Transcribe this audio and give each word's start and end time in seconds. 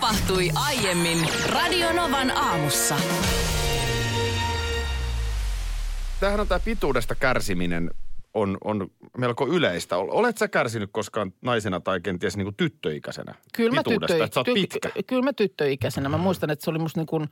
Tapahtui 0.00 0.50
aiemmin 0.54 1.18
Radionovan 1.46 2.30
aamussa. 2.30 2.96
Tämähän 6.20 6.40
on 6.40 6.48
tämä 6.48 6.60
pituudesta 6.64 7.14
kärsiminen 7.14 7.90
on, 8.34 8.58
on 8.64 8.88
melko 9.18 9.46
yleistä. 9.48 9.96
Olet 9.96 10.38
sä 10.38 10.48
kärsinyt 10.48 10.90
koskaan 10.92 11.32
naisena 11.42 11.80
tai 11.80 12.00
kenties 12.00 12.36
niin 12.36 12.44
kuin 12.44 12.54
tyttöikäisenä 12.56 13.34
Kyllä 13.56 13.70
mä, 13.74 13.82
pituudesta, 13.84 14.06
tyttö, 14.14 14.24
että 14.24 14.34
sä 14.34 14.40
oot 14.40 14.48
ty- 14.48 14.54
pitkä? 14.54 14.90
kyllä 15.06 15.22
mä 15.22 15.32
tyttöikäisenä. 15.32 16.08
Mä 16.08 16.18
muistan, 16.18 16.50
että 16.50 16.64
se 16.64 16.70
oli 16.70 16.78
musta 16.78 17.00
niin 17.00 17.06
kuin, 17.06 17.28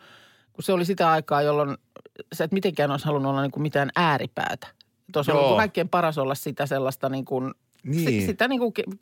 kun 0.53 0.63
se 0.65 0.73
oli 0.73 0.85
sitä 0.85 1.11
aikaa, 1.11 1.43
jolloin 1.43 1.77
sä 2.33 2.45
et 2.45 2.53
mitenkään 2.53 2.91
olisi 2.91 3.07
halunnut 3.07 3.31
olla 3.31 3.43
niin 3.43 3.51
kuin 3.51 3.63
mitään 3.63 3.91
ääripäätä. 3.97 4.67
Tuossa 5.13 5.33
on 5.33 5.37
Joo. 5.37 5.43
niin 5.45 5.51
kuin 5.51 5.59
kaikkein 5.59 5.89
paras 5.89 6.19
olla 6.19 6.35
sitä 6.35 6.67
sellaista 6.67 7.09
niin 7.09 7.25
kuin, 7.25 7.55
Niin. 7.85 8.05
si- 8.21 8.27
sitä 8.27 8.49
niin 8.49 8.61
kuin 8.61 8.73
ke- 8.79 8.97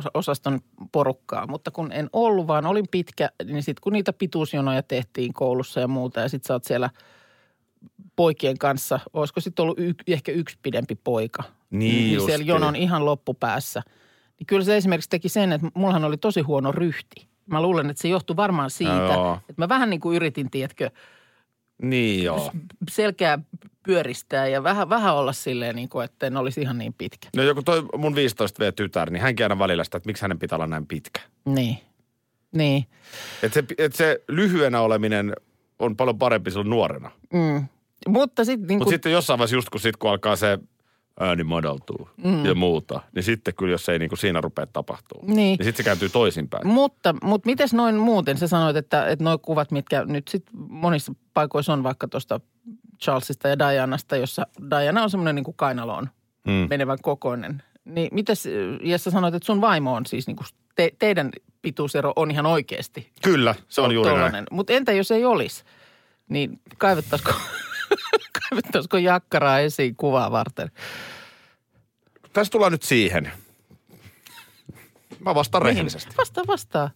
keskiosaston 0.00 0.60
porukkaa. 0.92 1.46
Mutta 1.46 1.70
kun 1.70 1.92
en 1.92 2.08
ollut, 2.12 2.46
vaan 2.46 2.66
olin 2.66 2.88
pitkä, 2.90 3.30
niin 3.44 3.62
sitten 3.62 3.80
kun 3.82 3.92
niitä 3.92 4.12
pituusjonoja 4.12 4.82
tehtiin 4.82 5.32
koulussa 5.32 5.80
ja 5.80 5.88
muuta 5.88 6.20
ja 6.20 6.28
sitten 6.28 6.46
sä 6.48 6.54
oot 6.54 6.64
siellä 6.64 6.90
poikien 8.16 8.58
kanssa, 8.58 9.00
olisiko 9.12 9.40
sitten 9.40 9.62
ollut 9.62 9.78
y- 9.78 9.94
ehkä 10.06 10.32
yksi 10.32 10.58
pidempi 10.62 10.94
poika. 10.94 11.42
Niin 11.70 12.08
siellä 12.08 12.14
justiin. 12.32 12.46
jonon 12.46 12.76
ihan 12.76 13.04
loppupäässä. 13.04 13.82
Niin 14.38 14.46
kyllä 14.46 14.64
se 14.64 14.76
esimerkiksi 14.76 15.10
teki 15.10 15.28
sen, 15.28 15.52
että 15.52 15.66
mullahan 15.74 16.04
oli 16.04 16.16
tosi 16.16 16.40
huono 16.40 16.72
ryhti. 16.72 17.28
Mä 17.46 17.62
luulen, 17.62 17.90
että 17.90 18.02
se 18.02 18.08
johtui 18.08 18.36
varmaan 18.36 18.70
siitä, 18.70 18.92
Joo. 19.14 19.34
että 19.34 19.62
mä 19.62 19.68
vähän 19.68 19.90
niin 19.90 20.00
kuin 20.00 20.16
yritin, 20.16 20.50
tiedätkö, 20.50 20.90
Niin 21.82 22.24
joo. 22.24 22.50
selkeää 22.90 23.38
pyöristää 23.82 24.46
ja 24.46 24.62
vähän, 24.62 24.88
vähän 24.88 25.14
olla 25.14 25.32
silleen, 25.32 25.76
niin 25.76 25.88
kuin, 25.88 26.04
että 26.04 26.26
en 26.26 26.36
olisi 26.36 26.60
ihan 26.60 26.78
niin 26.78 26.94
pitkä. 26.98 27.28
No 27.36 27.42
joku 27.42 27.62
toi 27.62 27.82
mun 27.96 28.14
15V-tytär, 28.14 29.10
niin 29.10 29.22
hänkin 29.22 29.44
aina 29.44 29.58
välillä 29.58 29.84
sitä, 29.84 29.96
että 29.96 30.06
miksi 30.08 30.22
hänen 30.22 30.38
pitää 30.38 30.56
olla 30.56 30.66
näin 30.66 30.86
pitkä. 30.86 31.20
Niin. 31.44 31.78
Niin. 32.52 32.86
Että 33.42 33.54
se, 33.54 33.64
et 33.78 33.94
se 33.94 34.24
lyhyenä 34.28 34.80
oleminen 34.80 35.32
on 35.78 35.96
paljon 35.96 36.18
parempi 36.18 36.50
silloin 36.50 36.70
nuorena. 36.70 37.10
Mm. 37.32 37.64
Mutta 38.08 38.44
sitten 38.44 38.66
niin 38.68 38.78
Mutta 38.78 38.84
kuin, 38.84 38.94
sitten 38.94 39.12
jossain 39.12 39.38
vaiheessa 39.38 39.56
just 39.56 39.70
kun, 39.70 39.80
sit, 39.80 39.96
kun 39.96 40.10
alkaa 40.10 40.36
se 40.36 40.58
ääni 41.20 41.44
madaltuu 41.44 42.08
mm. 42.24 42.44
ja 42.44 42.54
muuta, 42.54 43.00
niin 43.14 43.22
sitten 43.22 43.54
kyllä 43.54 43.72
jos 43.72 43.88
ei 43.88 43.98
niin 43.98 44.08
kuin 44.08 44.18
siinä 44.18 44.40
rupea 44.40 44.66
tapahtuu, 44.66 45.20
Niin. 45.26 45.36
niin 45.36 45.56
sitten 45.56 45.76
se 45.76 45.82
kääntyy 45.82 46.08
toisinpäin. 46.08 46.66
mutta, 46.66 47.14
mutta 47.22 47.46
mites 47.46 47.74
noin 47.74 47.94
muuten? 47.96 48.38
Sä 48.38 48.48
sanoit, 48.48 48.76
että, 48.76 49.06
että 49.06 49.24
nuo 49.24 49.38
kuvat, 49.38 49.70
mitkä 49.70 50.04
nyt 50.04 50.28
sitten 50.28 50.52
monissa 50.68 51.12
paikoissa 51.34 51.72
on 51.72 51.82
vaikka 51.82 52.08
tuosta 52.08 52.40
Charlesista 53.02 53.48
ja 53.48 53.58
Dianasta, 53.58 54.16
jossa 54.16 54.46
Diana 54.70 55.02
on 55.02 55.10
semmoinen 55.10 55.34
niin 55.34 55.44
kuin 55.44 55.56
kainaloon 55.56 56.08
Mm. 56.46 56.66
menevän 56.70 56.98
kokoinen. 57.02 57.62
Niin 57.84 58.08
mites, 58.12 58.48
ja 58.82 58.98
sä 58.98 59.10
sanoit, 59.10 59.34
että 59.34 59.46
sun 59.46 59.60
vaimo 59.60 59.94
on 59.94 60.06
siis 60.06 60.26
niin 60.26 60.36
kuin 60.36 60.46
te, 60.74 60.90
teidän 60.98 61.30
pituusero 61.62 62.12
on 62.16 62.30
ihan 62.30 62.46
oikeasti 62.46 63.12
Kyllä, 63.22 63.54
se 63.68 63.80
on 63.80 63.94
juuri 63.94 64.12
näin. 64.14 64.44
Mutta 64.50 64.72
entä 64.72 64.92
jos 64.92 65.10
ei 65.10 65.24
olisi? 65.24 65.64
Niin 66.28 66.60
kaivettaisiko, 66.78 67.32
kaivettaisiko 68.50 68.98
jakkaraa 68.98 69.58
esiin 69.58 69.96
kuvaa 69.96 70.30
varten? 70.30 70.70
Tässä 72.32 72.50
tullaan 72.50 72.72
nyt 72.72 72.82
siihen. 72.82 73.32
Mä 75.18 75.34
vastaan 75.34 75.62
rehellisesti. 75.62 76.08
Niin, 76.08 76.16
vastaa, 76.16 76.44
vastaa. 76.46 76.90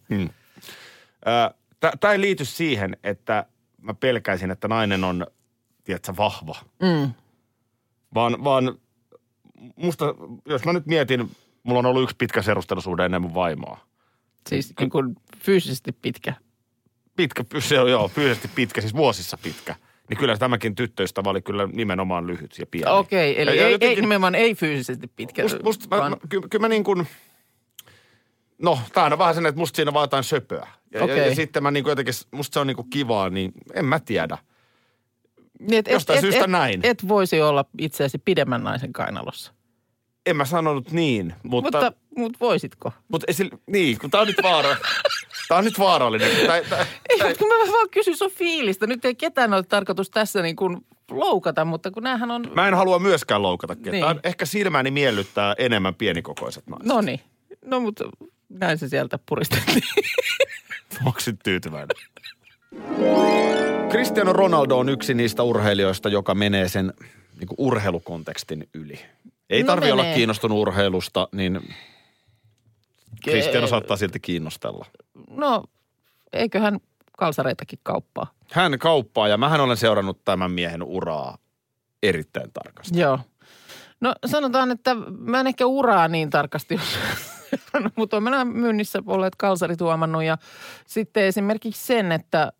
Tämä 1.99 2.11
ei 2.13 2.21
liity 2.21 2.45
siihen, 2.45 2.97
että 3.03 3.45
mä 3.81 3.93
pelkäisin, 3.93 4.51
että 4.51 4.67
nainen 4.67 5.03
on, 5.03 5.27
tiedätkö, 5.87 6.13
vahva. 6.17 6.55
Mm. 6.81 7.11
Vaan, 8.13 8.43
vaan 8.43 8.77
musta, 9.75 10.05
jos 10.45 10.65
mä 10.65 10.73
nyt 10.73 10.85
mietin, 10.85 11.31
mulla 11.63 11.79
on 11.79 11.85
ollut 11.85 12.03
yksi 12.03 12.15
pitkä 12.15 12.41
serustelusuhde 12.41 13.05
ennen 13.05 13.21
mun 13.21 13.33
vaimoa. 13.33 13.79
Siis 14.49 14.73
niin 14.79 14.89
kuin 14.89 15.15
fyysisesti 15.37 15.91
pitkä. 15.91 16.33
Pitkä, 17.15 17.43
se 17.59 17.79
on 17.79 17.91
joo, 17.91 18.07
fyysisesti 18.07 18.47
pitkä, 18.55 18.81
siis 18.81 18.93
vuosissa 18.95 19.37
pitkä. 19.43 19.75
Niin 20.09 20.17
kyllä 20.17 20.37
tämäkin 20.37 20.75
tyttöystävä 20.75 21.29
oli 21.29 21.41
kyllä 21.41 21.67
nimenomaan 21.73 22.27
lyhyt 22.27 22.55
ja 22.59 22.65
pieni. 22.71 22.91
Okei, 22.91 23.41
eli 23.41 23.49
Ja- 23.49 23.55
ja 23.55 23.61
ei, 23.61 23.65
ei, 23.67 23.71
jotenkin- 23.71 24.01
nimenomaan 24.01 24.35
ei 24.35 24.55
fyysisesti 24.55 25.07
pitkä. 25.15 25.43
Musta 25.63 25.87
mä, 25.91 25.97
vaan- 25.97 26.11
mä, 26.11 26.17
kyllä, 26.29 26.47
kyllä 26.49 26.61
mä 26.63 26.67
niin 26.69 26.83
kuin, 26.83 27.07
no 28.61 28.79
tää 28.93 29.05
on 29.05 29.17
vähän 29.17 29.35
sen, 29.35 29.45
että 29.45 29.59
musta 29.59 29.75
siinä 29.75 29.93
vaan 29.93 30.03
jotain 30.03 30.23
söpöä. 30.23 30.67
Ja, 30.93 30.99
ja, 30.99 31.03
Okei. 31.03 31.29
ja 31.29 31.35
sitten 31.35 31.63
mä 31.63 31.71
niin 31.71 31.83
kuin 31.83 31.91
jotenkin, 31.91 32.13
musta 32.31 32.53
se 32.53 32.59
on 32.59 32.67
niin 32.67 32.75
kuin 32.77 32.89
kivaa, 32.89 33.29
niin 33.29 33.51
en 33.73 33.85
mä 33.85 33.99
tiedä. 33.99 34.37
Niin, 35.59 35.79
et, 35.79 35.87
jostain 35.87 36.17
et, 36.17 36.21
syystä 36.21 36.43
et, 36.43 36.49
näin. 36.49 36.79
Et 36.83 37.07
voisi 37.07 37.41
olla 37.41 37.65
itseäsi 37.79 38.17
pidemmän 38.17 38.63
naisen 38.63 38.93
kainalossa. 38.93 39.53
En 40.25 40.37
mä 40.37 40.45
sanonut 40.45 40.91
niin, 40.91 41.33
mutta... 41.43 41.77
Mutta, 41.77 41.91
mutta 42.17 42.37
voisitko? 42.41 42.91
mutta 43.07 43.25
ei 43.27 43.33
sillä, 43.33 43.57
niin, 43.67 43.99
kun 43.99 44.11
tää 44.11 44.21
on 44.21 44.27
nyt 44.27 44.43
vaara. 44.43 44.75
tää 45.47 45.57
on 45.57 45.65
nyt 45.65 45.79
vaarallinen. 45.79 46.35
kun 46.35 46.45
Tää, 46.45 46.61
tää, 46.61 46.79
Ei, 47.09 47.17
tää, 47.17 47.27
mutta 47.27 47.39
kun 47.39 47.47
mä 47.47 47.71
vaan 47.71 47.89
kysyn 47.91 48.17
sun 48.17 48.31
fiilistä. 48.31 48.87
Nyt 48.87 49.05
ei 49.05 49.15
ketään 49.15 49.53
ole 49.53 49.63
tarkoitus 49.63 50.09
tässä 50.09 50.41
niin 50.41 50.55
kuin 50.55 50.77
loukata, 51.11 51.65
mutta 51.65 51.91
kun 51.91 52.03
näähän 52.03 52.31
on... 52.31 52.43
mä 52.55 52.67
en 52.67 52.73
halua 52.73 52.99
myöskään 52.99 53.41
loukata 53.41 53.75
ketään. 53.75 54.15
Niin. 54.15 54.19
Ehkä 54.23 54.45
silmäni 54.45 54.91
miellyttää 54.91 55.55
enemmän 55.57 55.95
pienikokoiset 55.95 56.67
naiset. 56.67 56.87
No 56.87 57.01
niin. 57.01 57.19
No 57.65 57.79
mutta 57.79 58.03
näin 58.49 58.77
se 58.77 58.89
sieltä 58.89 59.19
puristettiin. 59.29 59.83
Onko 61.05 61.19
tyytyväinen? 61.43 61.97
Cristiano 63.89 64.33
Ronaldo 64.33 64.77
on 64.77 64.89
yksi 64.89 65.13
niistä 65.13 65.43
urheilijoista, 65.43 66.09
joka 66.09 66.35
menee 66.35 66.69
sen 66.69 66.93
niin 67.39 67.47
kuin 67.47 67.55
urheilukontekstin 67.57 68.69
yli. 68.73 68.99
Ei 69.49 69.63
No 69.63 69.67
tarvi 69.67 69.91
olla 69.91 70.03
kiinnostunut 70.03 70.57
urheilusta, 70.57 71.27
niin 71.31 71.75
Cristiano 73.23 73.67
saattaa 73.67 73.97
silti 73.97 74.19
kiinnostella. 74.19 74.85
No, 75.29 75.63
eiköhän 76.33 76.79
kalsareitakin 77.17 77.79
kauppaa. 77.83 78.31
Hän 78.51 78.79
kauppaa 78.79 79.27
ja 79.27 79.37
mähän 79.37 79.61
olen 79.61 79.77
seurannut 79.77 80.25
tämän 80.25 80.51
miehen 80.51 80.83
uraa 80.83 81.37
erittäin 82.03 82.51
tarkasti. 82.53 82.99
Joo. 82.99 83.19
No 84.01 84.13
sanotaan, 84.25 84.71
että 84.71 84.95
mä 85.19 85.39
en 85.39 85.47
ehkä 85.47 85.65
uraa 85.65 86.07
niin 86.07 86.29
tarkasti, 86.29 86.79
mutta 87.97 88.17
on 88.17 88.23
meillä 88.23 88.45
myynnissä 88.45 89.03
olleet 89.05 89.35
kalsarit 89.35 89.81
huomannut 89.81 90.23
ja 90.23 90.37
sitten 90.87 91.23
esimerkiksi 91.23 91.85
sen, 91.85 92.11
että 92.11 92.51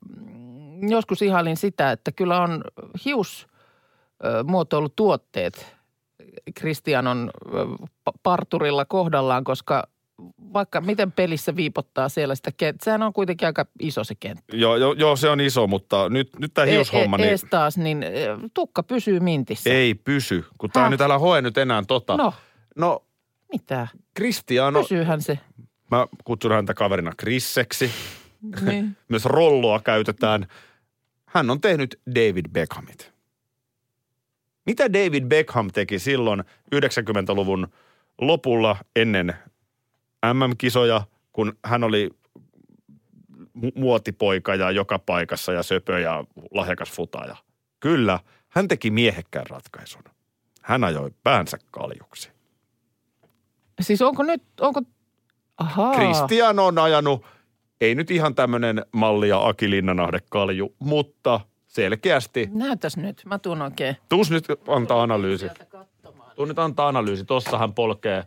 joskus 0.81 1.21
ihailin 1.21 1.57
sitä, 1.57 1.91
että 1.91 2.11
kyllä 2.11 2.41
on 2.41 2.63
hius 3.05 3.47
muotoilutuotteet 4.43 5.75
Kristianon 6.55 7.31
ö, 7.53 7.65
pa- 8.09 8.13
parturilla 8.23 8.85
kohdallaan, 8.85 9.43
koska 9.43 9.87
vaikka 10.53 10.81
miten 10.81 11.11
pelissä 11.11 11.55
viipottaa 11.55 12.09
siellä 12.09 12.35
sitä 12.35 12.51
kenttää, 12.57 12.85
sehän 12.85 13.03
on 13.03 13.13
kuitenkin 13.13 13.45
aika 13.45 13.65
iso 13.79 14.03
se 14.03 14.15
kenttä. 14.15 14.57
Joo, 14.57 14.75
joo, 14.75 14.93
joo, 14.93 15.15
se 15.15 15.29
on 15.29 15.39
iso, 15.41 15.67
mutta 15.67 16.09
nyt, 16.09 16.29
nyt 16.39 16.53
tämä 16.53 16.67
hiushomma, 16.67 17.15
e- 17.17 17.19
niin 17.19 17.29
ees 17.29 17.45
taas, 17.49 17.77
niin 17.77 18.05
tukka 18.53 18.83
pysyy 18.83 19.19
mintissä. 19.19 19.69
ei 19.69 19.93
pysy. 19.93 20.45
Kun 20.57 20.69
tämä 20.69 20.89
nyt 20.89 21.01
älä 21.01 21.19
hoe 21.19 21.41
nyt 21.41 21.57
enää 21.57 21.83
tota. 21.87 22.17
No, 22.17 22.33
no 22.75 23.03
mitä? 23.51 23.87
Cristiano, 24.17 24.81
Pysyyhän 24.81 25.21
se. 25.21 25.39
mä 25.91 26.07
kutsun 26.23 26.51
häntä 26.51 26.73
kaverina 26.73 27.11
Krisseksi. 27.17 27.91
Niin. 28.61 28.97
Myös 29.09 29.25
rolloa 29.25 29.79
käytetään. 29.79 30.47
Hän 31.27 31.49
on 31.49 31.61
tehnyt 31.61 32.01
David 32.15 32.45
Beckhamit. 32.51 33.11
Mitä 34.65 34.93
David 34.93 35.25
Beckham 35.25 35.69
teki 35.73 35.99
silloin 35.99 36.43
90-luvun 36.75 37.67
lopulla 38.21 38.77
ennen 38.95 39.33
MM-kisoja, 40.33 41.01
kun 41.33 41.57
hän 41.65 41.83
oli 41.83 42.09
mu- 43.57 43.71
muotipoika 43.75 44.55
ja 44.55 44.71
joka 44.71 44.99
paikassa 44.99 45.53
ja 45.53 45.63
söpö 45.63 45.99
ja 45.99 46.23
lahjakas 46.51 46.91
futaja? 46.91 47.35
Kyllä, 47.79 48.19
hän 48.49 48.67
teki 48.67 48.91
miehekkään 48.91 49.45
ratkaisun. 49.49 50.03
Hän 50.61 50.83
ajoi 50.83 51.11
päänsä 51.23 51.57
kaljuksi. 51.71 52.31
Siis 53.81 54.01
onko 54.01 54.23
nyt, 54.23 54.43
onko, 54.61 54.81
ahaa. 55.57 55.95
Kristian 55.95 56.59
on 56.59 56.79
ajanut, 56.79 57.25
ei 57.81 57.95
nyt 57.95 58.11
ihan 58.11 58.35
tämmöinen 58.35 58.85
malli 58.91 59.29
ja 59.29 59.47
Aki 59.47 59.69
Linnanahde 59.69 60.19
kalju, 60.29 60.75
mutta 60.79 61.39
selkeästi. 61.67 62.49
Näytäs 62.53 62.97
nyt, 62.97 63.21
mä 63.25 63.39
tuun 63.39 63.61
oikein. 63.61 63.97
Tuus 64.09 64.31
nyt 64.31 64.45
antaa 64.67 65.01
analyysi. 65.03 65.47
Tuu 66.35 66.45
nyt 66.45 66.59
antaa 66.59 66.87
analyysi. 66.87 67.25
Tossa 67.25 67.57
hän 67.57 67.73
polkee 67.73 68.23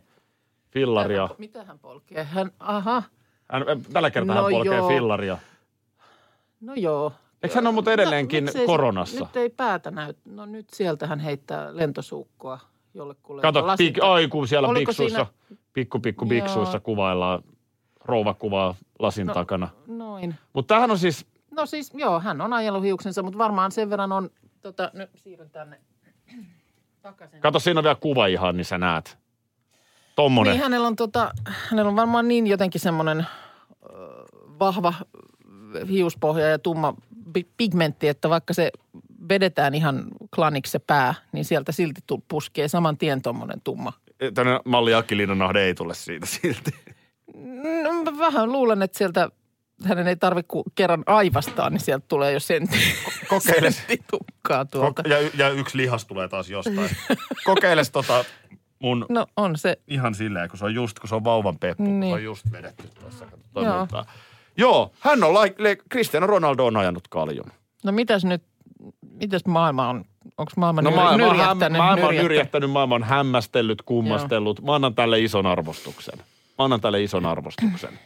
fillaria. 0.71 1.29
Mitä 1.37 1.63
hän 1.63 1.79
polkee? 1.79 2.23
Hän, 2.23 2.51
aha. 2.59 3.03
Hän, 3.51 3.63
tällä 3.93 4.11
kertaa 4.11 4.35
No 4.35 4.41
hän 4.43 4.51
polkee 4.51 4.75
joo. 4.77 4.87
fillaria. 4.87 5.37
No 6.61 6.73
joo. 6.75 7.13
Eikö 7.43 7.55
hän 7.55 7.67
ole 7.67 7.73
muuten 7.73 7.93
edelleenkin 7.93 8.51
se- 8.51 8.65
koronassa? 8.65 9.19
Nyt 9.25 9.35
ei 9.35 9.49
päätä 9.49 9.91
näy. 9.91 10.13
No 10.25 10.45
nyt 10.45 10.69
sieltä 10.69 11.07
hän 11.07 11.19
heittää 11.19 11.75
lentosuukkoa 11.77 12.59
jollekulle. 12.93 13.41
Kato, 13.41 13.59
pik, 13.77 13.97
lasin- 13.97 14.03
ai 14.03 14.27
kun 14.27 14.47
siellä 14.47 14.67
Oliko 14.67 14.89
biksuissa, 14.91 15.25
siinä- 15.47 15.59
pikku 15.73 15.99
pikku 15.99 16.25
biksuissa 16.25 16.79
kuvaillaan 16.79 17.43
rouvakuvaa 18.05 18.75
lasin 18.99 19.27
No. 19.27 19.33
takana. 19.33 19.69
Noin. 19.87 20.35
Mutta 20.53 20.67
tämähän 20.73 20.91
on 20.91 20.99
siis, 20.99 21.25
No 21.51 21.65
siis 21.65 21.91
joo, 21.93 22.19
hän 22.19 22.41
on 22.41 22.53
ajellut 22.53 22.83
hiuksensa, 22.83 23.23
mutta 23.23 23.37
varmaan 23.37 23.71
sen 23.71 23.89
verran 23.89 24.11
on, 24.11 24.29
tota, 24.61 24.91
nyt 24.93 25.09
siirryn 25.15 25.49
tänne 25.49 25.79
takaisin. 27.01 27.41
kato 27.41 27.59
siinä 27.59 27.79
on 27.79 27.83
vielä 27.83 27.95
kuva 27.95 28.25
ihan, 28.27 28.57
niin 28.57 28.65
sä 28.65 28.77
näet. 28.77 29.17
Tommonen. 30.15 30.51
Niin 30.53 30.63
hänellä 30.63 30.87
on, 30.87 30.95
tota, 30.95 31.31
hänellä 31.69 31.89
on 31.89 31.95
varmaan 31.95 32.27
niin 32.27 32.47
jotenkin 32.47 32.81
semmoinen 32.81 33.25
vahva 34.59 34.93
hiuspohja 35.89 36.47
ja 36.47 36.59
tumma 36.59 36.93
pi- 37.33 37.47
pigmentti, 37.57 38.07
että 38.07 38.29
vaikka 38.29 38.53
se 38.53 38.71
vedetään 39.29 39.75
ihan 39.75 40.03
klaniksi 40.35 40.71
se 40.71 40.79
pää, 40.79 41.13
niin 41.31 41.45
sieltä 41.45 41.71
silti 41.71 42.01
puskee 42.27 42.67
saman 42.67 42.97
tien 42.97 43.21
tuommoinen 43.21 43.61
tumma. 43.63 43.93
Tänne 44.33 44.59
malli 44.65 44.93
Aki 44.93 45.17
Linnanahde 45.17 45.63
ei 45.63 45.73
tule 45.75 45.93
siitä 45.93 46.25
silti. 46.25 46.71
Vähän 48.21 48.51
luulen, 48.51 48.81
että 48.81 48.97
sieltä 48.97 49.29
hänen 49.85 50.07
ei 50.07 50.15
tarvitse 50.15 50.47
kuin 50.47 50.63
kerran 50.75 51.03
aivastaa, 51.05 51.69
niin 51.69 51.79
sieltä 51.79 52.05
tulee 52.07 52.31
jo 52.31 52.39
sentti, 52.39 52.77
Kokeile. 53.29 53.71
sentti 53.71 54.03
tukkaa 54.11 54.65
tuolta. 54.65 55.03
Ko- 55.07 55.09
ja, 55.11 55.17
ja 55.37 55.49
yksi 55.49 55.77
lihas 55.77 56.05
tulee 56.05 56.27
taas 56.27 56.49
jostain. 56.49 56.89
Kokeiles 57.45 57.91
tota 57.91 58.25
mun 58.79 59.05
No 59.09 59.25
on 59.37 59.55
se, 59.57 59.77
ihan 59.87 60.15
silleen, 60.15 60.49
kun 60.49 60.59
se 60.59 60.65
on 60.65 60.73
just, 60.73 60.99
kun 60.99 61.09
se 61.09 61.15
on 61.15 61.23
vauvan 61.23 61.59
peppu, 61.59 61.83
kun 61.83 61.93
se 61.93 61.99
Niin. 61.99 62.13
on 62.13 62.23
just 62.23 62.51
vedetty 62.51 62.87
tuossa. 62.99 63.25
Joo. 63.55 63.87
Joo, 64.57 64.91
hän 64.99 65.23
on, 65.23 65.33
like, 65.41 65.63
le- 65.63 65.77
Cristiano 65.91 66.27
Ronaldo 66.27 66.65
on 66.65 66.77
ajanut 66.77 67.07
kaljun. 67.07 67.51
no 67.83 67.91
mitäs 67.91 68.25
nyt, 68.25 68.43
mitäs 69.01 69.45
maailma 69.45 69.89
on, 69.89 70.05
onko 70.37 70.51
maailma 70.55 70.81
No 70.81 70.91
maailma, 70.91 71.27
nyrjähtänyt? 71.27 71.77
maailma 71.77 72.07
on 72.07 72.15
nyrjähtänyt, 72.15 72.71
maailma 72.71 72.95
on 72.95 73.03
hämmästellyt, 73.03 73.81
kummastellut. 73.81 74.61
Mä 74.61 74.75
annan 74.75 74.95
tälle 74.95 75.19
ison 75.19 75.45
arvostuksen. 75.45 76.19
Mä 76.59 76.65
annan 76.65 76.81
tälle 76.81 77.03
ison 77.03 77.25
arvostuksen. 77.25 77.99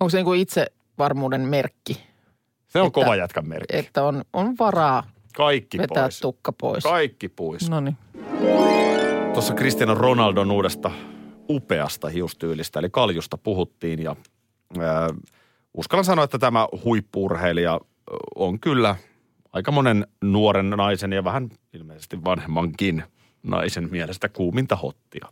Onko 0.00 0.10
se 0.10 0.16
niin 0.18 0.24
kuin 0.24 0.40
itsevarmuuden 0.40 1.40
merkki, 1.40 2.02
Se 2.68 2.80
on 2.80 2.86
Että- 2.86 3.00
kova 3.00 3.16
jätkän 3.16 3.48
merkki. 3.48 3.76
että 3.76 4.02
on, 4.04 4.22
on 4.32 4.54
varaa 4.58 5.02
Kaikki 5.36 5.78
vetää 5.78 6.02
pois. 6.02 6.20
tukka 6.20 6.52
pois? 6.52 6.84
Kaikki 6.84 7.28
pois. 7.28 7.70
No 7.70 7.80
niin. 7.80 7.96
Tuossa 9.32 9.54
Cristiano 9.54 9.94
Ronaldon 9.94 10.50
uudesta 10.50 10.90
upeasta 11.48 12.08
hiustyylistä, 12.08 12.78
eli 12.78 12.90
kaljusta 12.90 13.38
puhuttiin 13.38 14.02
ja 14.02 14.16
ää, 14.80 15.08
uskallan 15.74 16.04
sanoa, 16.04 16.24
että 16.24 16.38
tämä 16.38 16.68
huippuurheilija 16.84 17.74
ö, 17.74 17.80
on 18.34 18.60
kyllä 18.60 18.96
aika 19.52 19.72
monen 19.72 20.06
nuoren 20.24 20.70
naisen 20.70 21.12
ja 21.12 21.24
vähän 21.24 21.48
ilmeisesti 21.72 22.24
vanhemmankin 22.24 23.02
naisen 23.42 23.88
mielestä 23.90 24.28
kuuminta 24.28 24.76
hottia. 24.76 25.28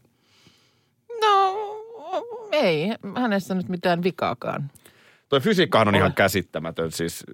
Ei 2.61 2.89
hänessä 3.17 3.55
nyt 3.55 3.69
mitään 3.69 4.03
vikaakaan. 4.03 4.71
Tuo 5.29 5.41
fysiikkahan 5.41 5.89
on 5.89 5.95
Ole. 5.95 5.99
ihan 5.99 6.15
käsittämätön. 6.15 6.93
Siis, 6.93 7.25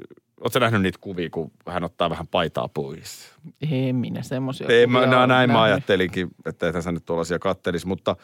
ootko 0.40 0.58
nähnyt 0.58 0.82
niitä 0.82 0.99
kuvia, 1.00 1.31
kun 1.31 1.50
hän 1.69 1.84
ottaa 1.84 2.11
vähän 2.11 2.26
paitaa 2.26 2.69
pois? 2.69 3.32
Ei 3.70 3.93
minä 3.93 4.23
semmoisia. 4.23 4.67
Ei, 4.70 4.87
mä, 4.87 5.06
näin 5.06 5.19
mä 5.20 5.26
nähnyt. 5.26 5.56
ajattelinkin, 5.56 6.28
että 6.46 6.69
ethän 6.69 6.82
sä 6.82 6.93
nyt 6.93 7.05
tuollaisia 7.05 7.38
kattelisi, 7.38 7.87
mutta 7.87 8.17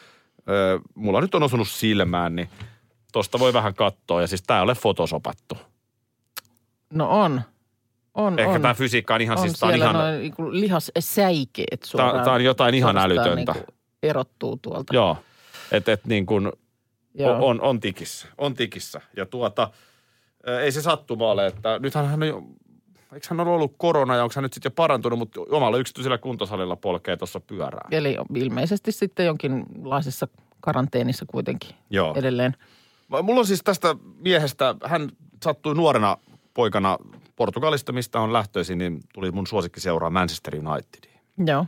ö, 0.49 0.79
mulla 0.95 1.21
nyt 1.21 1.35
on 1.35 1.43
osunut 1.43 1.67
silmään, 1.67 2.35
niin 2.35 2.49
tosta 3.13 3.39
voi 3.39 3.53
vähän 3.53 3.73
katsoa. 3.73 4.21
Ja 4.21 4.27
siis 4.27 4.43
tää 4.43 4.57
ei 4.57 4.63
ole 4.63 4.75
fotosopattu. 4.75 5.57
No 6.93 7.09
on. 7.09 7.41
On, 8.13 8.39
Ehkä 8.39 8.51
on. 8.51 8.61
tämä 8.61 8.73
fysiikka 8.73 9.15
on 9.15 9.21
ihan, 9.21 9.37
on 9.37 9.43
siis 9.47 9.59
tää 9.59 9.69
on 9.69 9.75
ihan, 9.75 9.93
noin 9.95 10.19
niinku 10.19 10.51
lihassäikeet 10.51 11.83
suoraan. 11.83 12.23
tää 12.23 12.33
on 12.33 12.43
jotain 12.43 12.75
ihan 12.75 12.97
älytöntä. 12.97 13.51
Niinku 13.53 13.73
erottuu 14.03 14.57
tuolta. 14.61 14.93
joo, 14.95 15.17
että 15.71 15.91
et 15.91 16.05
niin 16.05 16.25
kuin 16.25 16.51
Joo. 17.13 17.47
on, 17.47 17.61
on 17.61 17.79
tikissä, 17.79 18.27
on 18.37 18.53
tikissä. 18.53 19.01
Ja 19.17 19.25
tuota, 19.25 19.69
ei 20.61 20.71
se 20.71 20.81
sattuma 20.81 21.31
ole, 21.31 21.47
että 21.47 21.79
nythän 21.79 22.07
hän 22.07 22.23
on 22.23 22.27
jo, 22.27 22.43
eikö 23.13 23.27
hän 23.29 23.39
ole 23.39 23.49
ollut 23.49 23.75
korona 23.77 24.15
ja 24.15 24.23
onko 24.23 24.33
hän 24.35 24.43
nyt 24.43 24.53
sitten 24.53 24.69
jo 24.69 24.73
parantunut, 24.75 25.19
mutta 25.19 25.41
omalla 25.49 25.77
yksityisellä 25.77 26.17
kuntosalilla 26.17 26.75
polkee 26.75 27.17
tuossa 27.17 27.39
pyörää. 27.39 27.87
Eli 27.91 28.17
ilmeisesti 28.35 28.91
sitten 28.91 29.25
jonkinlaisessa 29.25 30.27
karanteenissa 30.61 31.25
kuitenkin 31.27 31.75
Joo. 31.89 32.13
edelleen. 32.15 32.55
Mulla 33.23 33.39
on 33.39 33.47
siis 33.47 33.61
tästä 33.63 33.95
miehestä, 34.17 34.75
hän 34.85 35.09
sattui 35.43 35.75
nuorena 35.75 36.17
poikana 36.53 36.97
Portugalista, 37.35 37.91
mistä 37.91 38.19
on 38.19 38.33
lähtöisin, 38.33 38.77
niin 38.77 38.99
tuli 39.13 39.31
mun 39.31 39.47
suosikki 39.47 39.79
seuraa 39.79 40.09
Manchester 40.09 40.55
Unitediin. 40.55 41.19
Joo. 41.45 41.65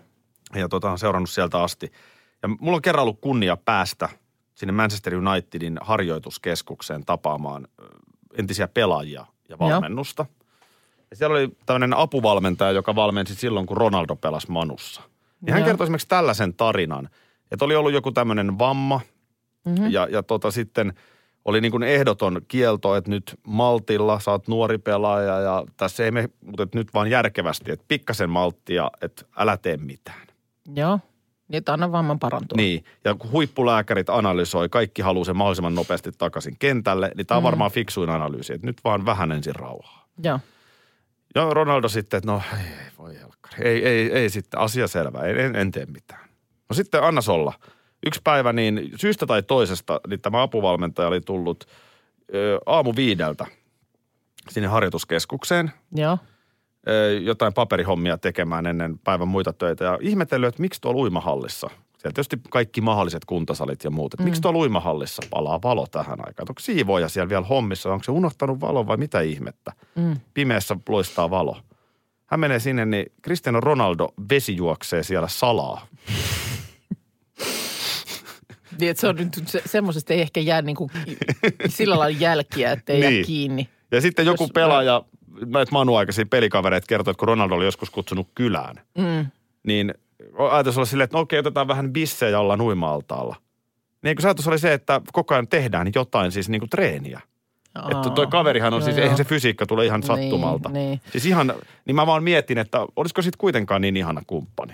Ja 0.55 0.69
tota, 0.69 0.91
on 0.91 0.99
seurannut 0.99 1.29
sieltä 1.29 1.63
asti. 1.63 1.91
Ja 2.43 2.49
mulla 2.59 2.75
on 2.75 2.81
kerran 2.81 3.01
ollut 3.03 3.21
kunnia 3.21 3.57
päästä 3.57 4.09
sinne 4.55 4.71
Manchester 4.71 5.15
Unitedin 5.15 5.77
harjoituskeskukseen 5.81 7.05
tapaamaan 7.05 7.67
entisiä 8.37 8.67
pelaajia 8.67 9.25
ja 9.49 9.57
Joo. 9.59 9.59
valmennusta. 9.59 10.25
Ja 11.09 11.15
siellä 11.15 11.33
oli 11.33 11.49
tämmöinen 11.65 11.93
apuvalmentaja, 11.97 12.71
joka 12.71 12.95
valmensi 12.95 13.35
silloin, 13.35 13.65
kun 13.65 13.77
Ronaldo 13.77 14.15
pelasi 14.15 14.51
Manussa. 14.51 15.01
Ja 15.47 15.53
hän 15.53 15.61
Joo. 15.61 15.67
kertoi 15.67 15.85
esimerkiksi 15.85 16.07
tällaisen 16.07 16.53
tarinan, 16.53 17.09
että 17.51 17.65
oli 17.65 17.75
ollut 17.75 17.93
joku 17.93 18.11
tämmöinen 18.11 18.59
vamma 18.59 19.01
Mhm. 19.65 19.87
ja, 19.89 20.07
ja 20.11 20.23
tota 20.23 20.51
sitten 20.51 20.93
oli 21.45 21.61
niin 21.61 21.71
kuin 21.71 21.83
ehdoton 21.83 22.41
kielto, 22.47 22.95
että 22.95 23.09
nyt 23.09 23.39
maltilla, 23.47 24.19
sä 24.19 24.31
oot 24.31 24.47
nuori 24.47 24.77
pelaaja 24.77 25.39
ja 25.39 25.63
tässä 25.77 26.05
ei 26.05 26.11
me, 26.11 26.29
mutta 26.45 26.67
nyt 26.73 26.93
vaan 26.93 27.09
järkevästi, 27.09 27.71
että 27.71 27.85
pikkasen 27.87 28.29
malttia, 28.29 28.91
että 29.01 29.25
älä 29.37 29.57
tee 29.57 29.77
mitään. 29.77 30.27
Joo. 30.75 30.99
Niin, 31.47 31.57
että 31.57 31.73
anna 31.73 31.91
vamman 31.91 32.19
parantua. 32.19 32.55
Niin, 32.55 32.85
ja 33.03 33.15
kun 33.15 33.31
huippulääkärit 33.31 34.09
analysoi, 34.09 34.69
kaikki 34.69 35.01
haluaa 35.01 35.25
sen 35.25 35.37
mahdollisimman 35.37 35.75
nopeasti 35.75 36.11
takaisin 36.11 36.55
kentälle, 36.59 37.11
niin 37.15 37.27
tämä 37.27 37.37
on 37.37 37.43
varmaan 37.43 37.71
fiksuin 37.71 38.09
analyysi, 38.09 38.53
että 38.53 38.67
nyt 38.67 38.77
vaan 38.83 39.05
vähän 39.05 39.31
ensin 39.31 39.55
rauhaa. 39.55 40.07
Joo. 40.23 40.39
Ja 41.35 41.53
Ronaldo 41.53 41.89
sitten, 41.89 42.17
että 42.17 42.31
no 42.31 42.41
ei, 42.57 42.91
voi 42.97 43.19
helkkari. 43.19 43.67
Ei, 43.67 43.85
ei, 43.85 44.11
ei 44.11 44.29
sitten, 44.29 44.59
asia 44.59 44.87
selvä, 44.87 45.19
en, 45.19 45.39
en, 45.39 45.55
en 45.55 45.71
tee 45.71 45.85
mitään. 45.85 46.29
No 46.69 46.73
sitten 46.73 47.03
annas 47.03 47.29
olla. 47.29 47.53
Yksi 48.05 48.21
päivä 48.23 48.53
niin 48.53 48.91
syystä 48.95 49.25
tai 49.25 49.43
toisesta, 49.43 50.01
niin 50.07 50.21
tämä 50.21 50.41
apuvalmentaja 50.41 51.07
oli 51.07 51.21
tullut 51.21 51.67
ö, 52.33 52.59
aamu 52.65 52.93
viideltä 52.95 53.45
sinne 54.49 54.67
harjoituskeskukseen 54.67 55.71
Joo. 55.95 56.17
Ö, 56.87 57.19
jotain 57.19 57.53
paperihommia 57.53 58.17
tekemään 58.17 58.65
ennen 58.65 58.99
päivän 58.99 59.27
muita 59.27 59.53
töitä 59.53 59.83
ja 59.85 59.97
ihmetellyt, 60.01 60.47
että 60.47 60.61
miksi 60.61 60.81
tuolla 60.81 61.01
uimahallissa, 61.01 61.67
siellä 61.69 62.13
tietysti 62.13 62.39
kaikki 62.49 62.81
mahdolliset 62.81 63.25
kuntosalit 63.25 63.83
ja 63.83 63.89
muut, 63.91 64.13
että 64.13 64.23
mm. 64.23 64.25
miksi 64.25 64.41
tuolla 64.41 64.59
uimahallissa 64.59 65.21
palaa 65.29 65.59
valo 65.63 65.87
tähän 65.91 66.19
aikaan, 66.27 66.45
onko 66.49 66.59
siivoja 66.59 67.09
siellä 67.09 67.29
vielä 67.29 67.45
hommissa, 67.45 67.91
onko 67.93 68.03
se 68.03 68.11
unohtanut 68.11 68.61
valon 68.61 68.87
vai 68.87 68.97
mitä 68.97 69.21
ihmettä, 69.21 69.71
Mm. 69.95 70.15
pimeässä 70.33 70.77
loistaa 70.89 71.29
valo. 71.29 71.57
Hän 72.25 72.39
menee 72.39 72.59
sinne, 72.59 72.85
niin 72.85 73.05
Cristiano 73.23 73.59
Ronaldo 73.59 74.07
vesi 74.29 74.55
juoksee 74.55 75.03
siellä 75.03 75.27
salaa. 75.27 75.87
Niin, 78.79 78.89
että 78.91 79.01
se 79.01 79.07
on 79.07 79.15
nyt, 79.15 79.43
se, 79.47 79.61
semmoisesta 79.65 80.13
ei 80.13 80.21
ehkä 80.21 80.39
jää 80.39 80.61
niin 80.61 80.75
kuin 80.75 80.89
sillä 81.67 81.99
lailla 81.99 82.19
jälkiä, 82.19 82.71
että 82.71 82.93
ei 82.93 83.01
jää 83.01 83.09
Niin. 83.11 83.25
kiinni. 83.25 83.69
Ja 83.91 84.01
sitten 84.01 84.25
joku 84.25 84.47
pelaaja, 84.47 85.03
näitä 85.45 85.71
Manu-aikaisia 85.71 86.25
pelikavereita 86.29 86.85
kertoi, 86.87 87.11
että 87.11 87.19
kun 87.19 87.27
Ronaldo 87.27 87.55
oli 87.55 87.65
joskus 87.65 87.89
kutsunut 87.89 88.27
kylään, 88.35 88.75
Mm. 88.97 89.25
niin 89.63 89.93
ajatus 90.51 90.77
oli 90.77 90.85
silleen, 90.87 91.03
että 91.05 91.17
no 91.17 91.21
okei, 91.21 91.39
otetaan 91.39 91.67
vähän 91.67 91.93
bissejä 91.93 92.39
ollaan 92.39 92.61
uima-altaalla. 92.61 93.35
Niin 94.03 94.15
kun 94.15 94.21
se 94.21 94.27
ajatus 94.27 94.47
oli 94.47 94.59
se, 94.59 94.73
että 94.73 95.01
koko 95.13 95.33
ajan 95.33 95.47
tehdään 95.47 95.91
jotain 95.95 96.31
siis 96.31 96.49
niin 96.49 96.59
kuin 96.61 96.69
treeniä. 96.69 97.21
Että 97.91 98.09
toi 98.09 98.27
kaverihan 98.27 98.73
on 98.73 98.79
Joo, 98.79 98.85
siis, 98.85 98.97
joo. 98.97 99.03
eihän 99.03 99.17
se 99.17 99.23
fysiikka 99.23 99.65
tule 99.65 99.85
ihan 99.85 100.03
sattumalta. 100.03 100.69
Niin, 100.69 100.89
niin. 100.89 101.01
Siis 101.11 101.25
ihan, 101.25 101.53
niin 101.85 101.95
mä 101.95 102.07
vaan 102.07 102.23
mietin, 102.23 102.57
että 102.57 102.79
olisiko 102.95 103.21
sitten 103.21 103.37
kuitenkaan 103.37 103.81
niin 103.81 103.97
ihana 103.97 104.21
kumppani. 104.27 104.73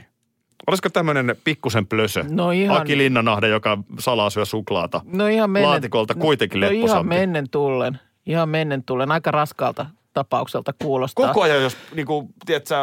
Olisiko 0.67 0.89
tämmöinen 0.89 1.35
pikkusen 1.43 1.87
plösö, 1.87 2.23
No 2.29 2.51
ihan- 2.51 2.81
Aki 2.81 2.97
Linnanahde, 2.97 3.47
joka 3.47 3.77
salaa 3.99 4.29
syö 4.29 4.45
suklaata, 4.45 5.01
No 5.13 5.27
ihan 5.27 5.49
mennen, 5.49 5.69
laatikolta 5.69 6.15
kuitenkin 6.15 6.59
no, 6.61 6.67
no 6.67 6.71
ihan 6.73 7.07
mennen 7.07 7.49
tullen. 7.49 7.99
Ihan 8.25 8.49
mennen 8.49 8.83
tullen. 8.83 9.11
Aika 9.11 9.31
raskalta 9.31 9.85
tapaukselta 10.13 10.73
kuulostaa. 10.83 11.27
Koko 11.27 11.41
ajan, 11.41 11.61
jos, 11.63 11.77
niin 11.95 12.05
kuin, 12.07 12.27
tiedätkö, 12.45 12.75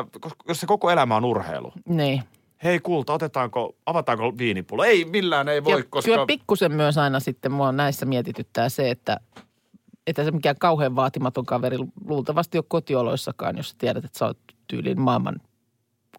jos 0.48 0.60
se 0.60 0.66
koko 0.66 0.90
elämä 0.90 1.16
on 1.16 1.24
urheilu. 1.24 1.72
Niin. 1.88 2.22
Hei 2.64 2.78
kulta, 2.80 3.12
otetaanko, 3.12 3.76
avataanko 3.86 4.38
viinipullo? 4.38 4.84
Ei, 4.84 5.04
millään 5.04 5.48
ei 5.48 5.64
voi, 5.64 5.78
ja 5.80 5.84
koska... 5.90 6.10
Kyllä 6.12 6.26
pikkusen 6.26 6.72
myös 6.72 6.98
aina 6.98 7.20
sitten 7.20 7.52
mua 7.52 7.72
näissä 7.72 8.06
mietityttää 8.06 8.68
se, 8.68 8.90
että 8.90 9.16
että 10.06 10.24
se 10.24 10.30
mikään 10.30 10.56
kauhean 10.60 10.96
vaatimaton 10.96 11.46
kaveri 11.46 11.76
luultavasti 12.04 12.58
ole 12.58 12.64
kotioloissakaan, 12.68 13.56
jos 13.56 13.74
tiedät, 13.74 14.04
että 14.04 14.18
sä 14.18 14.26
oot 14.26 14.38
tyyliin 14.66 15.00
maailman 15.00 15.40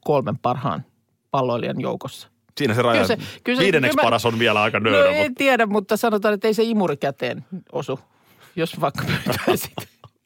kolmen 0.02 0.38
parhaan 0.38 0.86
palloilijan 1.32 1.82
joukossa. 1.82 2.28
Siinä 2.58 2.74
se 2.74 2.82
raja. 2.82 2.94
Kyllä 2.94 3.08
se- 3.08 3.18
kyllä 3.44 3.58
se- 3.58 3.64
Viidenneksi 3.64 3.96
kyllä 3.96 4.04
mä- 4.04 4.08
paras 4.08 4.26
on 4.26 4.40
vielä 4.40 4.62
aika 4.62 4.80
No 4.80 4.90
nöyrä, 4.92 5.10
en 5.12 5.18
mutta 5.28 5.38
tiedä, 5.38 5.66
mutta 5.66 5.98
sanotaan, 5.98 6.34
että 6.34 6.48
ei 6.48 6.54
se 6.54 6.64
imuri 6.64 6.98
käteen 6.98 7.46
osu, 7.72 8.00
jos 8.56 8.82
vaikka 8.82 9.04
pyytäisit. 9.06 9.74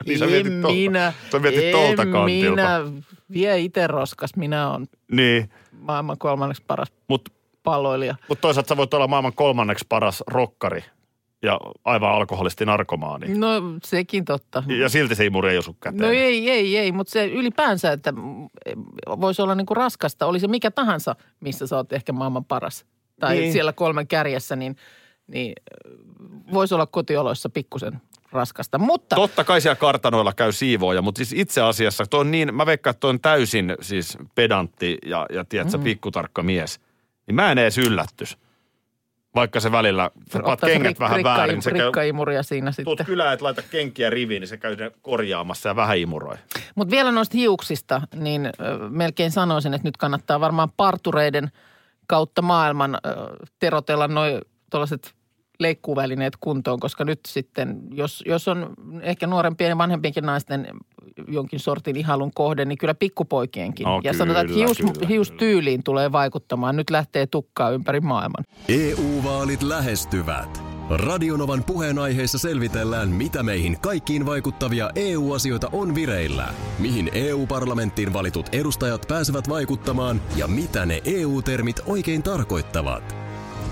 Niin 0.06 0.20
sä 0.20 0.26
En 0.26 0.32
mietit 0.32 0.62
tolta- 0.62 0.74
minä, 0.76 1.14
sä 1.32 1.40
mietit 1.40 1.64
en 1.64 1.72
tolta 1.72 2.06
kantilta. 2.06 2.50
minä, 2.52 2.80
vie 3.34 3.60
itse 3.60 3.88
roskas, 3.88 4.36
minä 4.36 4.70
olen 4.72 4.88
niin. 5.12 5.50
maailman 5.72 6.18
kolmanneksi 6.18 6.64
paras 6.68 6.88
Mutta 7.08 7.32
palloilija. 7.64 8.16
mut 8.30 8.42
toisaalta 8.42 8.68
sä 8.70 8.78
voit 8.78 8.94
olla 8.94 9.08
maailman 9.08 9.34
kolmanneksi 9.34 9.86
paras 9.90 10.24
rokkari 10.28 10.84
ja 11.42 11.60
aivan 11.86 12.12
alkoholisti 12.12 12.66
narkomaani. 12.66 13.38
No 13.38 13.48
sekin 13.84 14.26
totta. 14.26 14.64
Ja 14.80 14.90
silti 14.90 15.16
se 15.16 15.26
imuri 15.26 15.50
ei 15.50 15.58
osu 15.58 15.74
käteen. 15.74 16.02
No 16.02 16.08
ei, 16.08 16.50
ei, 16.50 16.78
ei, 16.78 16.92
mutta 16.92 17.12
se 17.12 17.26
ylipäänsä, 17.26 17.92
että 17.92 18.14
voisi 19.22 19.42
olla 19.42 19.56
niinku 19.56 19.74
raskasta, 19.74 20.26
oli 20.26 20.40
se 20.40 20.48
mikä 20.48 20.72
tahansa, 20.72 21.16
missä 21.40 21.68
sä 21.68 21.76
oot 21.76 21.94
ehkä 21.94 22.14
maailman 22.14 22.46
paras. 22.46 22.86
Tai 23.20 23.36
Niin. 23.36 23.54
siellä 23.54 23.74
kolmen 23.74 24.08
kärjessä, 24.08 24.56
niin, 24.56 24.76
niin 25.28 25.54
voisi 26.54 26.74
olla 26.76 26.86
kotioloissa 26.86 27.50
pikkusen 27.50 28.02
raskasta. 28.34 28.78
Mutta 28.78 29.16
Totta 29.16 29.44
kai 29.44 29.62
siellä 29.62 29.76
kartanoilla 29.76 30.34
käy 30.34 30.52
siivooja, 30.52 31.02
mutta 31.02 31.18
siis 31.20 31.34
itse 31.34 31.62
asiassa 31.62 32.06
toi 32.06 32.20
on 32.20 32.32
niin, 32.32 32.56
mä 32.56 32.66
veikkaan, 32.66 32.92
että 32.92 33.00
toi 33.00 33.10
on 33.10 33.20
täysin 33.20 33.76
siis 33.82 34.18
pedantti 34.36 34.98
ja, 35.06 35.26
ja 35.34 35.46
tiedätkö, 35.46 35.78
Mm. 35.78 35.84
pikkutarkka 35.84 36.44
mies. 36.44 36.80
Niin 37.28 37.36
mä 37.36 37.52
en 37.52 37.58
edes 37.58 37.78
yllättys. 37.78 38.38
Vaikka 39.36 39.60
se 39.60 39.72
välillä, 39.72 40.12
sä 40.34 40.40
paat 40.40 40.62
kengät 40.62 40.96
rik- 40.96 41.00
vähän 41.00 41.18
rikka- 41.18 41.24
väärin, 41.38 41.62
se 41.62 41.72
käy, 41.72 41.86
rikkaimuria 41.86 42.44
siinä 42.44 42.66
tuut 42.72 42.76
sitten. 42.76 43.06
kylään, 43.06 43.34
että 43.34 43.46
laita 43.46 43.62
kenkiä 43.62 44.10
riviin, 44.10 44.40
niin 44.40 44.48
se 44.48 44.58
käy 44.58 44.76
ne 44.76 44.92
korjaamassa 45.02 45.70
ja 45.70 45.76
vähän 45.76 45.98
imuroi. 45.98 46.36
Mutta 46.76 46.92
vielä 46.92 47.12
noista 47.12 47.38
hiuksista, 47.38 48.02
niin 48.16 48.46
ö, 48.46 48.52
melkein 48.90 49.32
sanoisin, 49.32 49.74
että 49.74 49.88
nyt 49.88 49.98
kannattaa 49.98 50.40
varmaan 50.40 50.70
partureiden 50.78 51.52
kautta 52.08 52.42
maailman 52.42 52.96
ö, 52.96 53.10
terotella 53.60 54.08
noin 54.08 54.42
tuollaiset 54.72 55.14
leikkuvälineet 55.64 56.34
kuntoon, 56.40 56.80
koska 56.80 57.06
nyt 57.06 57.20
sitten, 57.28 57.82
jos, 57.92 58.24
jos 58.26 58.48
on 58.48 58.74
ehkä 59.02 59.28
nuorempien 59.28 59.70
ja 59.70 59.78
vanhempienkin 59.78 60.26
naisten 60.26 60.68
jonkin 61.28 61.60
sortin 61.60 61.96
ihailun 61.96 62.32
kohde, 62.36 62.66
niin 62.66 62.78
kyllä 62.78 62.94
pikkupoikienkin. 62.94 63.84
No 63.84 64.02
ja 64.04 64.14
sanotaan, 64.14 64.46
että 64.46 64.54
kyllä, 64.54 64.68
hius, 64.68 64.78
kyllä, 64.78 65.08
hiustyyliin 65.08 65.84
tulee 65.84 66.12
vaikuttamaan. 66.12 66.76
Nyt 66.76 66.90
lähtee 66.90 67.28
tukkaa 67.28 67.70
ympäri 67.70 68.00
maailman. 68.00 68.46
EU-vaalit 68.70 69.64
lähestyvät. 69.64 70.64
Radionovan 70.90 71.64
puheenaiheessa 71.64 72.38
selvitellään, 72.38 73.10
mitä 73.10 73.44
meihin 73.44 73.80
kaikkiin 73.80 74.26
vaikuttavia 74.26 74.90
EU-asioita 74.96 75.70
on 75.72 75.96
vireillä, 75.96 76.54
mihin 76.80 77.10
EU-parlamenttiin 77.14 78.14
valitut 78.14 78.46
edustajat 78.52 79.06
pääsevät 79.08 79.50
vaikuttamaan 79.50 80.22
ja 80.36 80.48
mitä 80.48 80.86
ne 80.86 81.02
EU-termit 81.06 81.80
oikein 81.86 82.24
tarkoittavat. 82.24 83.23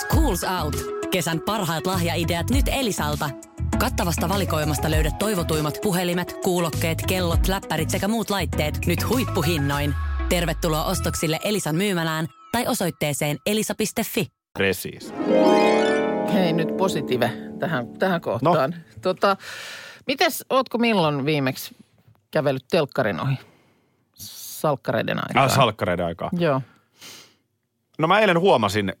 Schools 0.00 0.44
Out. 0.62 0.76
Kesän 1.10 1.40
parhaat 1.40 1.86
lahjaideat 1.86 2.50
nyt 2.50 2.64
Elisalta. 2.68 3.30
Kattavasta 3.78 4.28
valikoimasta 4.28 4.90
löydät 4.90 5.18
toivotuimmat 5.18 5.78
puhelimet, 5.82 6.36
kuulokkeet, 6.44 7.02
kellot, 7.08 7.48
läppärit 7.48 7.90
sekä 7.90 8.08
muut 8.08 8.30
laitteet 8.30 8.86
nyt 8.86 9.08
huippuhinnoin. 9.08 9.94
Tervetuloa 10.28 10.84
ostoksille 10.84 11.38
Elisan 11.44 11.76
myymälään 11.76 12.26
tai 12.52 12.66
osoitteeseen 12.66 13.36
elisa.fi. 13.46 14.26
Precis. 14.58 15.14
Hei 16.32 16.52
nyt 16.52 16.76
positive 16.76 17.32
tähän, 17.58 17.98
tähän 17.98 18.20
kohtaan. 18.20 18.70
No. 18.70 18.76
Tota, 19.00 19.36
mites, 20.06 20.44
ootko 20.50 20.78
milloin 20.78 21.24
viimeksi 21.24 21.76
kävellyt 22.30 22.64
telkkarin 22.70 23.20
ohi? 23.20 23.38
Salkkareiden 24.14 25.18
aikaan. 25.18 25.44
Ah, 25.44 25.54
salkkareiden 25.54 26.06
aikaa. 26.06 26.30
Joo. 26.32 26.62
No 27.98 28.08
mä 28.08 28.20
eilen 28.20 28.40
huomasin, 28.40 28.92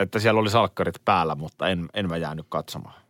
että 0.00 0.18
siellä 0.18 0.40
oli 0.40 0.50
salkkarit 0.50 1.04
päällä, 1.04 1.34
mutta 1.34 1.68
en, 1.68 1.88
en 1.94 2.08
mä 2.08 2.16
jäänyt 2.16 2.46
katsomaan. 2.48 3.00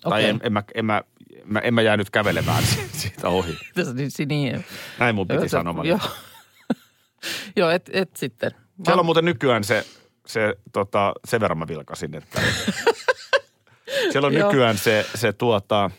Tai 0.00 0.20
Okei. 0.20 0.30
en, 0.30 0.40
en, 0.42 0.52
mä, 0.52 0.62
en, 0.74 0.84
mä, 0.84 1.02
mä, 1.44 1.58
en 1.58 1.74
mä 1.74 1.82
jäänyt 1.82 2.10
kävelemään 2.10 2.62
siitä 3.00 3.28
ohi. 3.28 3.58
Tässä 3.74 3.94
niin, 4.28 4.64
Näin 4.98 5.14
mun 5.14 5.28
piti 5.28 5.48
sanoa. 5.48 5.84
Joo. 5.84 6.00
Joo, 7.56 7.70
et, 7.70 7.90
et 7.92 8.16
sitten. 8.16 8.50
Siellä 8.84 9.00
on 9.00 9.06
muuten 9.06 9.24
nykyään 9.24 9.64
se, 9.64 9.86
se 10.26 10.54
tota, 10.72 11.12
sen 11.24 11.40
verran 11.40 11.58
mä 11.58 11.68
vilkasin, 11.68 12.14
että 12.14 12.40
siellä 14.12 14.26
on 14.26 14.34
nykyään 14.34 14.78
se, 14.78 15.06
se 15.14 15.32
tuota, 15.32 15.90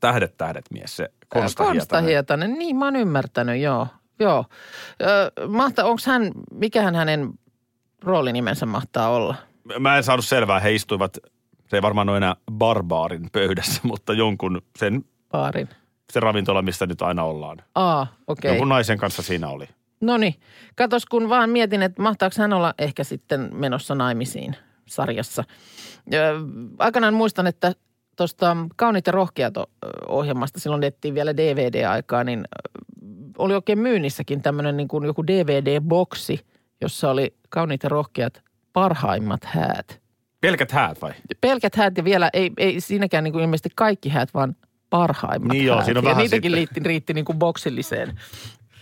tähdet 0.00 0.36
tähdet 0.36 0.64
mies, 0.70 0.96
se 0.96 1.10
Konsta, 1.28 1.64
Konsta 1.64 1.72
Hietanen. 1.72 2.08
Hietanen. 2.08 2.52
Niin, 2.52 2.76
mä 2.76 2.84
oon 2.84 2.96
ymmärtänyt, 2.96 3.60
joo. 3.60 3.86
Joo. 4.18 4.44
Mahta, 5.48 5.84
onko 5.84 6.02
hän, 6.06 6.30
mikähän 6.52 6.94
hänen 6.94 7.30
roolinimensä 8.06 8.66
mahtaa 8.66 9.08
olla? 9.08 9.34
Mä 9.78 9.96
en 9.96 10.02
saanut 10.02 10.24
selvää, 10.24 10.60
he 10.60 10.74
istuivat, 10.74 11.18
se 11.68 11.76
ei 11.76 11.82
varmaan 11.82 12.08
ole 12.08 12.16
enää 12.16 12.36
barbaarin 12.52 13.28
pöydässä, 13.32 13.80
mutta 13.88 14.12
jonkun 14.12 14.62
sen, 14.78 15.04
Paarin. 15.32 15.68
se 16.12 16.20
ravintola, 16.20 16.62
missä 16.62 16.86
nyt 16.86 17.02
aina 17.02 17.24
ollaan. 17.24 17.58
Aa, 17.74 18.06
okei. 18.26 18.48
Jonkun 18.50 18.68
naisen 18.68 18.98
kanssa 18.98 19.22
siinä 19.22 19.48
oli. 19.48 19.68
No 20.00 20.16
niin. 20.16 20.34
Katos, 20.76 21.06
kun 21.06 21.28
vaan 21.28 21.50
mietin, 21.50 21.82
että 21.82 22.02
mahtaako 22.02 22.34
hän 22.38 22.52
olla 22.52 22.74
ehkä 22.78 23.04
sitten 23.04 23.48
menossa 23.52 23.94
naimisiin 23.94 24.56
sarjassa. 24.86 25.44
Ö, 26.14 26.16
aikanaan 26.78 27.14
muistan, 27.14 27.46
että 27.46 27.72
tuosta 28.16 28.56
Kaunit 28.76 29.06
ja 29.06 29.12
rohkeat 29.12 29.54
ohjelmasta, 30.08 30.60
silloin 30.60 30.80
nettiin 30.80 31.14
vielä 31.14 31.36
DVD-aikaa, 31.36 32.24
niin 32.24 32.44
oli 33.38 33.54
oikein 33.54 33.78
myynnissäkin 33.78 34.42
tämmöinen 34.42 34.76
niin 34.76 34.88
kuin 34.88 35.04
joku 35.04 35.26
DVD-boksi, 35.26 36.40
jossa 36.80 37.10
oli 37.10 37.34
Kaunit 37.48 37.82
ja 37.82 37.88
rohkeat 37.88 38.42
parhaimmat 38.72 39.44
häät. 39.44 40.00
Pelkät 40.40 40.72
häät 40.72 41.02
vai? 41.02 41.12
Pelkät 41.40 41.74
häät 41.76 41.96
ja 41.96 42.04
vielä 42.04 42.30
ei, 42.32 42.50
ei 42.58 42.80
siinäkään 42.80 43.24
niin 43.24 43.32
kuin 43.32 43.42
ilmeisesti 43.42 43.68
kaikki 43.74 44.08
häät, 44.08 44.34
vaan 44.34 44.56
parhaimmat 44.90 45.52
Niin 45.52 45.66
joo, 45.66 45.76
häät. 45.76 45.84
siinä 45.84 45.98
on 46.00 46.04
ja 46.04 46.10
vähän 46.10 46.22
niitäkin 46.22 46.52
sitten. 46.56 46.86
riitti, 46.86 47.14
niin 47.14 47.24
kuin 47.24 47.38
boksilliseen 47.38 48.20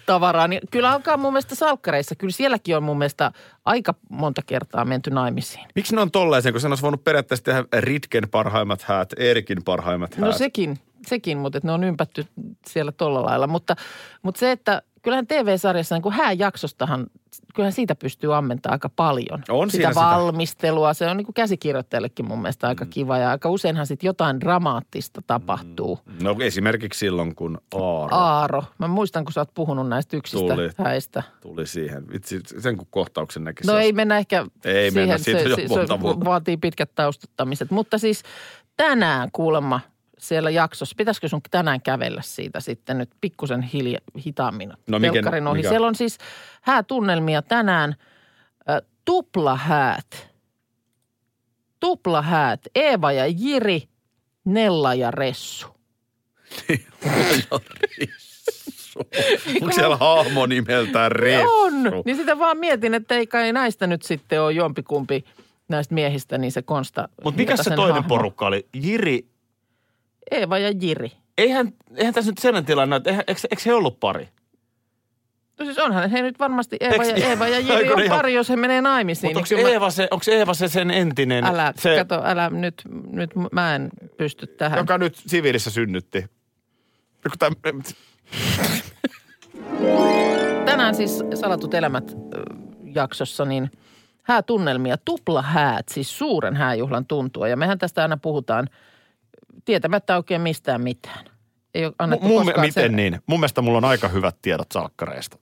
tavaraan. 0.06 0.50
Niin 0.50 0.62
kyllä 0.70 0.90
alkaa 0.90 1.16
mun 1.16 1.32
mielestä 1.32 1.54
salkkareissa, 1.54 2.14
kyllä 2.14 2.32
sielläkin 2.32 2.76
on 2.76 2.82
mun 2.82 2.98
mielestä 2.98 3.32
aika 3.64 3.94
monta 4.08 4.42
kertaa 4.46 4.84
menty 4.84 5.10
naimisiin. 5.10 5.66
Miksi 5.74 5.94
ne 5.94 6.00
on 6.00 6.10
tollaisia, 6.10 6.52
kun 6.52 6.60
sen 6.60 6.70
olisi 6.72 6.82
voinut 6.82 7.04
periaatteessa 7.04 7.44
tehdä 7.44 7.64
Ritken 7.78 8.28
parhaimmat 8.30 8.82
häät, 8.82 9.08
Erikin 9.16 9.58
parhaimmat 9.64 10.14
häät? 10.14 10.26
No 10.26 10.32
sekin, 10.32 10.78
sekin 11.06 11.38
mutta 11.38 11.58
että 11.58 11.68
ne 11.68 11.72
on 11.72 11.84
ympätty 11.84 12.26
siellä 12.66 12.92
tolla 12.92 13.22
lailla. 13.24 13.46
Mutta, 13.46 13.76
mutta 14.22 14.38
se, 14.38 14.50
että 14.50 14.82
kyllähän 15.04 15.26
TV-sarjassa, 15.26 15.94
niin 15.94 16.02
kuin 16.02 16.12
hääjaksostahan, 16.12 17.06
kyllähän 17.54 17.72
siitä 17.72 17.94
pystyy 17.94 18.36
ammentamaan 18.36 18.74
aika 18.74 18.88
paljon. 18.88 19.42
On 19.48 19.70
sitä 19.70 19.76
siinä 19.76 19.92
sitä. 19.92 20.04
valmistelua, 20.04 20.94
se 20.94 21.06
on 21.06 21.16
niin 21.16 21.24
kuin 21.24 21.34
käsikirjoittajallekin 21.34 22.28
mun 22.28 22.42
mielestä 22.42 22.68
aika 22.68 22.86
kiva. 22.86 23.18
Ja 23.18 23.30
aika 23.30 23.48
useinhan 23.48 23.86
sitten 23.86 24.06
jotain 24.06 24.40
dramaattista 24.40 25.22
tapahtuu. 25.26 25.98
No 26.22 26.36
esimerkiksi 26.40 26.98
silloin, 26.98 27.34
kun 27.34 27.58
Aaro 27.74 28.16
Aaro. 28.16 28.64
Mä 28.78 28.88
muistan, 28.88 29.24
kun 29.24 29.32
sä 29.32 29.40
oot 29.40 29.54
puhunut 29.54 29.88
näistä 29.88 30.16
yksistä 30.16 30.54
Tuli. 30.54 30.70
häistä. 30.78 31.22
tuli 31.40 31.66
siihen. 31.66 32.08
Vitsi, 32.12 32.40
sen 32.58 32.76
kun 32.76 32.86
kohtauksen 32.90 33.44
näki. 33.44 33.66
No 33.66 33.72
se 33.72 33.80
ei 33.80 33.92
mennä 33.92 34.18
ehkä 34.18 34.46
Ei 34.64 34.90
siihen. 34.90 35.08
mennä, 35.08 35.18
siitä 35.18 35.42
se, 35.42 35.48
se, 35.54 35.68
se 35.68 35.98
vaatii 36.24 36.56
pitkät 36.56 36.90
taustuttamiset. 36.94 37.70
Mutta 37.70 37.98
siis 37.98 38.22
tänään 38.76 39.28
kuulemma 39.32 39.80
siellä 40.28 40.50
jaksossa, 40.50 40.94
pitäisikö 40.98 41.28
sun 41.28 41.40
tänään 41.50 41.80
kävellä 41.82 42.22
siitä 42.24 42.60
sitten 42.60 42.98
nyt 42.98 43.10
pikkusen 43.20 43.62
hilja, 43.62 43.98
hitaammin 44.26 44.72
No 44.86 44.98
mikä- 44.98 45.12
telkkarin 45.12 45.46
ohi. 45.46 45.56
mikä? 45.58 45.68
Siellä 45.68 45.86
on 45.86 45.94
siis 45.94 46.18
häätunnelmia 46.62 47.42
tänään. 47.42 47.94
Äh, 48.70 48.80
tuplahäät. 49.04 50.30
Tuplahäät. 51.80 52.60
Eeva 52.74 53.12
ja 53.12 53.26
Jiri, 53.26 53.82
Nella 54.44 54.94
ja 54.94 55.10
Ressu. 55.10 55.66
Onko 59.62 59.72
siellä 59.74 59.96
hahmo 59.96 60.46
nimeltään 60.46 61.12
Ressu? 61.12 61.48
On. 61.52 61.72
Niin 62.04 62.16
sitä 62.16 62.38
vaan 62.38 62.58
mietin, 62.58 62.94
että 62.94 63.14
ei 63.14 63.26
kai 63.26 63.52
näistä 63.52 63.86
nyt 63.86 64.02
sitten 64.02 64.42
ole 64.42 64.52
jompikumpi 64.52 65.24
näistä 65.68 65.94
miehistä, 65.94 66.38
niin 66.38 66.52
se 66.52 66.62
Konsta. 66.62 67.08
Mutta 67.24 67.38
mikä 67.40 67.56
se 67.56 67.70
toinen 67.70 67.94
hahmo. 67.94 68.08
porukka 68.08 68.46
oli? 68.46 68.66
Jiri, 68.82 69.26
Eeva 70.30 70.58
ja 70.58 70.72
Jiri. 70.80 71.12
eihän, 71.38 71.72
eihän 71.96 72.14
tässä 72.14 72.30
nyt 72.30 72.38
sellainen 72.38 72.66
tilanne, 72.66 72.96
että 72.96 73.10
eikö, 73.10 73.40
eikö 73.50 73.62
he 73.66 73.74
ollut 73.74 74.00
pari? 74.00 74.28
No 75.58 75.64
siis 75.64 75.78
onhan 75.78 76.10
he 76.10 76.22
nyt 76.22 76.38
varmasti 76.38 76.76
Eeva 76.80 77.04
ja, 77.04 77.28
Eeva 77.28 77.48
ja 77.48 77.58
Jiri 77.68 77.92
on 77.92 78.02
pari, 78.08 78.34
jos 78.34 78.48
he 78.48 78.56
menee 78.56 78.80
naimisiin. 78.80 79.28
Mutta 79.28 79.38
onko 79.38 79.46
niin 79.50 79.58
kyllä 79.58 79.72
Eeva, 79.72 79.90
se, 79.90 80.08
onko 80.10 80.24
Eeva 80.28 80.54
se 80.54 80.68
sen 80.68 80.90
entinen, 80.90 81.44
älä, 81.44 81.72
se, 81.76 81.96
kato, 81.96 82.22
älä 82.24 82.50
nyt, 82.50 82.82
nyt 83.12 83.30
mä 83.52 83.74
en 83.74 83.88
pysty 84.16 84.46
tähän. 84.46 84.78
joka 84.78 84.98
nyt 84.98 85.16
siviilissä 85.26 85.70
synnytti? 85.70 86.24
Tänään 90.64 90.94
siis 90.94 91.22
Salatut 91.34 91.74
elämät 91.74 92.16
jaksossa, 92.94 93.44
niin 93.44 93.70
häätunnelmia, 94.22 94.96
tupla 95.04 95.42
häät, 95.42 95.88
siis 95.88 96.18
suuren 96.18 96.56
hääjuhlan 96.56 97.06
tuntua. 97.06 97.48
Ja 97.48 97.56
mehän 97.56 97.78
tästä 97.78 98.02
aina 98.02 98.16
puhutaan 98.16 98.68
tietämättä 99.64 100.16
oikein 100.16 100.40
mistään 100.40 100.80
mitään. 100.80 101.24
Ei 101.74 101.86
ole 101.86 101.94
annettu 101.98 102.26
mun, 102.26 102.46
miten 102.46 102.72
sen- 102.72 102.96
niin? 102.96 103.20
Mun 103.26 103.40
mielestä 103.40 103.62
mulla 103.62 103.78
on 103.78 103.84
aika 103.84 104.08
hyvät 104.08 104.36
tiedot 104.42 104.72
salkkareista. 104.72 105.38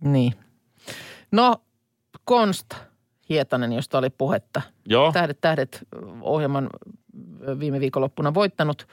Niin. 0.00 0.32
No, 1.32 1.56
Konsta 2.24 2.76
Hietanen, 3.28 3.72
josta 3.72 3.98
oli 3.98 4.10
puhetta. 4.10 4.62
Joo. 4.86 5.12
Tähdet, 5.12 5.40
tähdet 5.40 5.86
ohjelman 6.20 6.70
viime 7.58 7.80
viikonloppuna 7.80 8.34
voittanut 8.34 8.88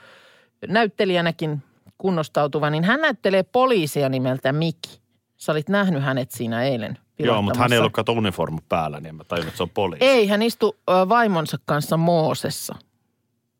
näyttelijänäkin 0.68 1.62
kunnostautuva, 1.98 2.70
niin 2.70 2.84
hän 2.84 3.00
näyttelee 3.00 3.42
poliisia 3.42 4.08
nimeltä 4.08 4.52
Miki. 4.52 5.00
Sä 5.36 5.52
olit 5.52 5.68
nähnyt 5.68 6.02
hänet 6.02 6.30
siinä 6.30 6.62
eilen 6.62 6.98
Joo, 7.18 7.42
mutta 7.42 7.58
hän 7.60 7.72
ei 7.72 7.78
ollut 7.78 7.92
kato 7.92 8.12
uniformu 8.12 8.58
päällä, 8.68 9.00
niin 9.00 9.14
mä 9.14 9.24
tajun, 9.24 9.46
että 9.46 9.56
se 9.56 9.62
on 9.62 9.70
poliisi. 9.70 10.04
Ei, 10.04 10.28
hän 10.28 10.42
istui 10.42 10.72
vaimonsa 11.08 11.58
kanssa 11.64 11.96
Moosessa. 11.96 12.74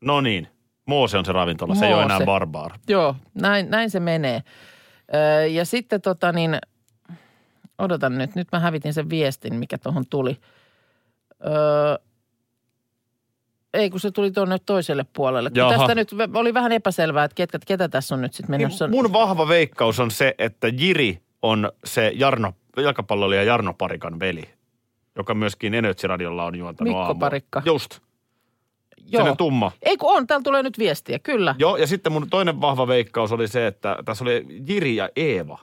No 0.01 0.21
niin. 0.21 0.47
Moose 0.85 1.17
on 1.17 1.25
se 1.25 1.31
ravintola, 1.31 1.75
se 1.75 1.87
ei 1.87 1.93
ole 1.93 2.03
enää 2.03 2.17
Moose. 2.17 2.25
barbaar. 2.25 2.71
Joo, 2.87 3.15
näin, 3.33 3.69
näin 3.69 3.89
se 3.89 3.99
menee. 3.99 4.43
Ö, 5.13 5.47
ja 5.47 5.65
sitten 5.65 6.01
tota 6.01 6.31
niin, 6.31 6.57
odotan 7.77 8.17
nyt, 8.17 8.35
nyt 8.35 8.47
mä 8.51 8.59
hävitin 8.59 8.93
sen 8.93 9.09
viestin, 9.09 9.55
mikä 9.55 9.77
tuohon 9.77 10.03
tuli. 10.09 10.37
Öö, 11.45 11.95
ei, 13.73 13.89
kun 13.89 13.99
se 13.99 14.11
tuli 14.11 14.31
tuonne 14.31 14.57
toiselle 14.65 15.05
puolelle. 15.13 15.49
Kun 15.49 15.57
Jaha. 15.57 15.77
tästä 15.77 15.95
nyt 15.95 16.09
oli 16.33 16.53
vähän 16.53 16.71
epäselvää, 16.71 17.23
että 17.23 17.35
ketä, 17.35 17.59
ketä 17.67 17.89
tässä 17.89 18.15
on 18.15 18.21
nyt 18.21 18.33
sitten 18.33 18.59
menossa. 18.59 18.87
Niin 18.87 19.03
mun 19.03 19.13
vahva 19.13 19.47
veikkaus 19.47 19.99
on 19.99 20.11
se, 20.11 20.35
että 20.37 20.67
Jiri 20.67 21.21
on 21.41 21.71
se 21.85 22.11
Jarno, 22.15 22.53
jalkapalloilija 22.77 23.43
Jarno 23.43 23.73
Parikan 23.73 24.19
veli, 24.19 24.43
joka 25.15 25.33
myöskin 25.33 25.73
Energy-radiolla 25.73 26.43
on 26.45 26.55
juontanut 26.55 26.89
Mikko 26.89 26.99
aamua. 27.01 27.19
Parikka. 27.19 27.61
Just, 27.65 27.99
Joo. 29.03 29.09
sellainen 29.11 29.37
tumma. 29.37 29.71
Ei 29.81 29.97
kun 29.97 30.17
on, 30.17 30.27
täällä 30.27 30.43
tulee 30.43 30.63
nyt 30.63 30.77
viestiä, 30.79 31.19
kyllä. 31.19 31.55
Joo, 31.59 31.77
ja 31.77 31.87
sitten 31.87 32.11
mun 32.11 32.29
toinen 32.29 32.61
vahva 32.61 32.87
veikkaus 32.87 33.31
oli 33.31 33.47
se, 33.47 33.67
että 33.67 33.97
tässä 34.05 34.23
oli 34.23 34.45
Jiri 34.67 34.95
ja 34.95 35.09
Eeva. 35.15 35.59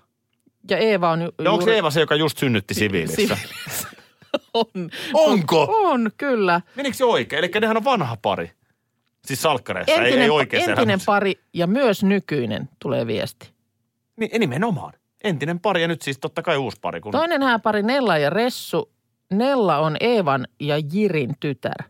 Ja 0.70 0.78
Eeva 0.78 1.10
on 1.10 1.22
ju, 1.22 1.30
Ja 1.44 1.52
onko 1.52 1.70
Eeva 1.70 1.90
se, 1.90 2.00
joka 2.00 2.14
just 2.14 2.38
synnytti 2.38 2.74
siviilissä? 2.74 3.16
siviilissä. 3.36 3.88
on. 4.54 4.90
Onko? 5.14 5.68
On, 5.70 6.10
kyllä. 6.16 6.60
Menikö 6.74 6.96
se 6.96 7.04
oikein? 7.04 7.38
Eli 7.44 7.50
nehän 7.60 7.76
on 7.76 7.84
vanha 7.84 8.16
pari. 8.22 8.50
Siis 9.26 9.42
salkkareissa, 9.42 9.92
ei, 9.92 9.98
Entinen, 9.98 10.22
ei 10.22 10.30
oikeassa 10.30 10.70
entinen 10.70 10.88
elämässä. 10.90 11.06
pari 11.06 11.34
ja 11.54 11.66
myös 11.66 12.02
nykyinen 12.02 12.68
tulee 12.78 13.06
viesti. 13.06 13.50
Niin, 14.16 14.40
nimenomaan. 14.40 14.92
Entinen 15.24 15.60
pari 15.60 15.82
ja 15.82 15.88
nyt 15.88 16.02
siis 16.02 16.18
totta 16.18 16.42
kai 16.42 16.56
uusi 16.56 16.78
pari. 16.80 17.00
Kun... 17.00 17.12
Toinen 17.12 17.42
hääpari 17.42 17.82
Nella 17.82 18.18
ja 18.18 18.30
Ressu. 18.30 18.92
Nella 19.32 19.78
on 19.78 19.96
Eevan 20.00 20.46
ja 20.60 20.74
Jirin 20.92 21.34
tytär. 21.40 21.84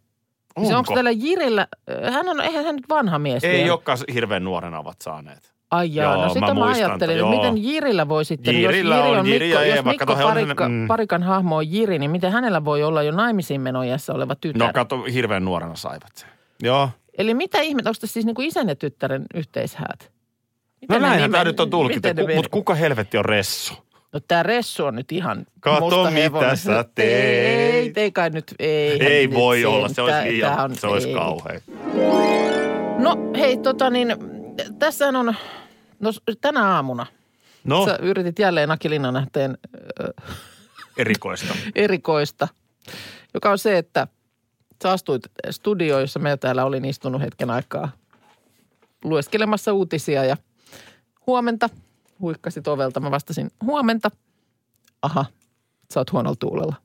Siis 0.60 0.74
onko 0.74 0.94
tällä 0.94 1.10
Jirillä, 1.10 1.66
hän 2.12 2.28
on, 2.28 2.40
eihän 2.40 2.64
hän 2.64 2.76
nyt 2.76 2.88
vanha 2.88 3.18
mies 3.18 3.44
Ei 3.44 3.58
vielä. 3.58 3.72
olekaan 3.72 3.98
hirveän 4.14 4.44
nuorena 4.44 4.78
ovat 4.78 4.96
saaneet. 5.00 5.52
Ai 5.70 5.94
jaa, 5.94 6.12
Joo, 6.12 6.22
no 6.22 6.28
mä 6.28 6.34
sitä 6.34 6.46
mä, 6.46 6.54
muistan, 6.54 6.86
ajattelin, 6.90 7.16
että 7.18 7.30
miten 7.30 7.64
Jirillä 7.64 8.08
voi 8.08 8.24
sitten, 8.24 8.54
Jirillä 8.54 8.96
jos 8.96 9.04
Jiri 9.06 9.18
on 9.20 9.26
Jiri 9.26 9.46
Mikko, 9.46 9.62
ja 9.62 9.76
jos 9.76 9.84
Mikko 9.84 10.16
he 10.16 10.24
on- 10.24 10.30
Parikka, 10.32 10.68
mm. 10.68 10.86
Parikan 10.86 11.22
hahmo 11.22 11.56
on 11.56 11.72
Jiri, 11.72 11.98
niin 11.98 12.10
miten 12.10 12.32
hänellä 12.32 12.64
voi 12.64 12.82
olla 12.82 13.02
jo 13.02 13.12
naimisiin 13.12 13.60
menojässä 13.60 14.12
oleva 14.12 14.34
tytär? 14.34 14.66
No 14.66 14.72
kato, 14.72 15.02
hirveän 15.02 15.44
nuorena 15.44 15.74
saivat 15.74 16.10
sen. 16.14 16.28
Joo. 16.62 16.90
Eli 17.18 17.34
mitä 17.34 17.60
ihmettä, 17.60 17.90
onko 17.90 17.98
tässä 18.00 18.12
siis 18.12 18.26
niinku 18.26 18.42
isän 18.42 18.68
ja 18.68 18.76
tyttären 18.76 19.24
yhteishäät? 19.34 19.98
No 20.00 20.08
Miten 20.80 21.02
ne 21.02 21.08
näinhän 21.08 21.30
nimen- 21.30 21.32
tämä 21.32 21.44
nyt 21.44 21.60
on 21.60 21.70
tulkittu, 21.70 22.08
mutta 22.34 22.50
kuka 22.50 22.74
helvetti 22.74 23.18
on 23.18 23.24
Ressu? 23.24 23.74
No 24.12 24.20
tämä 24.28 24.42
Ressu 24.42 24.84
on 24.84 24.94
nyt 24.94 25.12
ihan 25.12 25.46
Kato, 25.60 25.80
musta 25.80 26.02
mitä 26.10 26.20
hevonen. 26.22 26.56
sä 26.56 26.84
teet. 26.94 27.74
Ei, 27.74 27.92
ei 27.96 28.12
kai 28.12 28.30
nyt, 28.30 28.54
ei. 28.58 29.02
Ei 29.06 29.30
voi 29.30 29.58
sen. 29.60 29.68
olla, 29.68 29.88
se 29.88 30.02
olisi 30.02 30.14
tää 30.16 30.24
liian, 30.24 30.60
on- 30.60 30.76
se 30.76 30.86
olisi 30.86 31.12
kauhean. 31.12 31.60
No 32.98 33.16
hei, 33.38 33.56
tota 33.56 33.90
niin, 33.90 34.08
tässä 34.78 35.08
on, 35.08 35.34
no 36.00 36.12
tänä 36.40 36.64
aamuna, 36.74 37.06
No, 37.64 37.84
sä 37.86 37.98
yritit 38.02 38.38
jälleen 38.38 38.70
Aki 38.70 38.90
Linnanähteen 38.90 39.58
ö, 40.00 40.12
erikoista. 40.98 41.54
erikoista, 41.74 42.48
joka 43.34 43.50
on 43.50 43.58
se, 43.58 43.78
että 43.78 44.06
sä 44.82 44.90
astuit 44.90 45.22
studioon, 45.50 46.00
jossa 46.00 46.18
me 46.18 46.36
täällä 46.36 46.64
olin 46.64 46.84
istunut 46.84 47.20
hetken 47.22 47.50
aikaa 47.50 47.92
lueskelemassa 49.04 49.72
uutisia 49.72 50.24
ja 50.24 50.36
huomenta, 51.26 51.68
huikkasit 52.20 52.68
ovelta, 52.68 53.00
mä 53.00 53.10
vastasin 53.10 53.50
huomenta. 53.64 54.10
Aha, 55.02 55.24
sä 55.94 56.00
oot 56.00 56.12
huonolla 56.12 56.36
tuulella. 56.38 56.76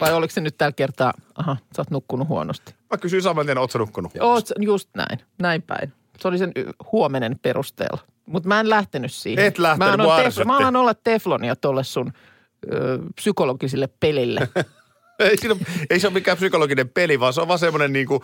Vai 0.00 0.12
oliko 0.12 0.32
se 0.32 0.40
nyt 0.40 0.58
tällä 0.58 0.72
kertaa, 0.72 1.12
aha, 1.34 1.56
sä 1.76 1.82
oot 1.82 1.90
nukkunut 1.90 2.28
huonosti. 2.28 2.74
Mä 2.90 2.98
kysyin 2.98 3.22
saman 3.22 3.46
tien, 3.46 3.58
ootko 3.58 3.72
sä 3.72 3.78
nukkunut? 3.78 4.12
Oot, 4.20 4.46
sä- 4.46 4.54
just 4.60 4.88
näin, 4.96 5.18
näin 5.38 5.62
päin. 5.62 5.92
Se 6.20 6.28
oli 6.28 6.38
sen 6.38 6.52
huomenen 6.92 7.38
perusteella. 7.42 7.98
Mutta 8.26 8.48
mä 8.48 8.60
en 8.60 8.70
lähtenyt 8.70 9.12
siihen. 9.12 9.44
Et 9.44 9.58
lähtenyt, 9.58 9.96
mä, 9.96 10.04
annan 10.04 10.20
ärsytti. 10.26 10.46
mä 10.46 10.56
alan 10.56 10.76
olla 10.76 10.94
teflonia 10.94 11.56
tolle 11.56 11.84
sun 11.84 12.12
ö, 12.72 12.98
psykologisille 13.16 13.88
pelille. 14.00 14.48
Ei, 15.18 15.36
siinä, 15.36 15.56
ei 15.90 16.00
se 16.00 16.06
ole 16.06 16.14
mikään 16.14 16.36
psykologinen 16.36 16.88
peli, 16.88 17.20
vaan 17.20 17.32
se 17.32 17.40
on 17.40 17.48
vaan 17.48 17.58
semmoinen 17.58 17.92
niin 17.92 18.06
kuin, 18.06 18.20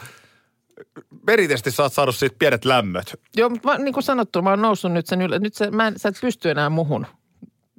perinteisesti 1.27 1.71
sä 1.71 1.83
oot 1.83 1.93
saanut 1.93 2.17
siitä 2.17 2.37
pienet 2.39 2.65
lämmöt. 2.65 3.21
Joo, 3.37 3.49
mutta 3.49 3.69
mä, 3.69 3.79
niin 3.79 3.95
kuin 3.95 4.05
sanottu, 4.05 4.43
mä 4.43 4.51
oon 4.51 4.63
noussut 4.63 4.93
nyt 4.93 5.07
sen 5.07 5.23
yllä. 5.23 5.39
Nyt 5.39 5.55
sä, 5.55 5.71
mä 5.71 5.87
en, 5.87 5.99
sä 5.99 6.09
et 6.09 6.19
pysty 6.21 6.51
enää 6.51 6.71
muhun. 6.71 7.07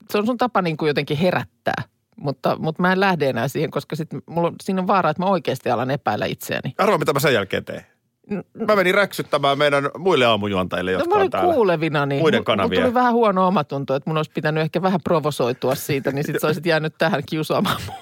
Se 0.09 0.17
on 0.17 0.25
sun 0.25 0.37
tapa 0.37 0.61
niin 0.61 0.77
kuin 0.77 0.87
jotenkin 0.87 1.17
herättää. 1.17 1.83
Mutta, 2.15 2.55
mutta 2.59 2.81
mä 2.81 2.91
en 2.91 2.99
lähde 2.99 3.29
enää 3.29 3.47
siihen, 3.47 3.71
koska 3.71 3.95
sit 3.95 4.09
mulla 4.25 4.47
on, 4.47 4.55
siinä 4.63 4.81
on 4.81 4.87
vaara, 4.87 5.09
että 5.09 5.23
mä 5.23 5.29
oikeasti 5.29 5.69
alan 5.69 5.91
epäillä 5.91 6.25
itseäni. 6.25 6.73
Arvaa, 6.77 6.97
mitä 6.97 7.13
mä 7.13 7.19
sen 7.19 7.33
jälkeen 7.33 7.65
tein. 7.65 7.81
Mä 8.67 8.75
menin 8.75 8.95
räksyttämään 8.95 9.57
meidän 9.57 9.89
muille 9.97 10.25
aamujuontajille, 10.25 10.91
No 10.91 10.97
jotka 10.97 11.09
mä 11.09 11.15
on 11.15 11.21
olin 11.21 11.31
täällä. 11.31 11.53
kuulevina, 11.53 12.05
niin 12.05 12.21
muiden. 12.21 12.43
Mulla 12.47 12.69
tuli 12.69 12.93
vähän 12.93 13.13
huono 13.13 13.47
omatunto, 13.47 13.95
että 13.95 14.09
mun 14.09 14.17
olisi 14.17 14.31
pitänyt 14.31 14.61
ehkä 14.61 14.81
vähän 14.81 14.99
provosoitua 15.03 15.75
siitä, 15.75 16.11
niin 16.11 16.25
sit 16.25 16.35
sä 16.41 16.47
olisit 16.49 16.65
jäänyt 16.65 16.93
tähän 16.97 17.23
kiusaamaan 17.25 17.81
mua. 17.85 17.95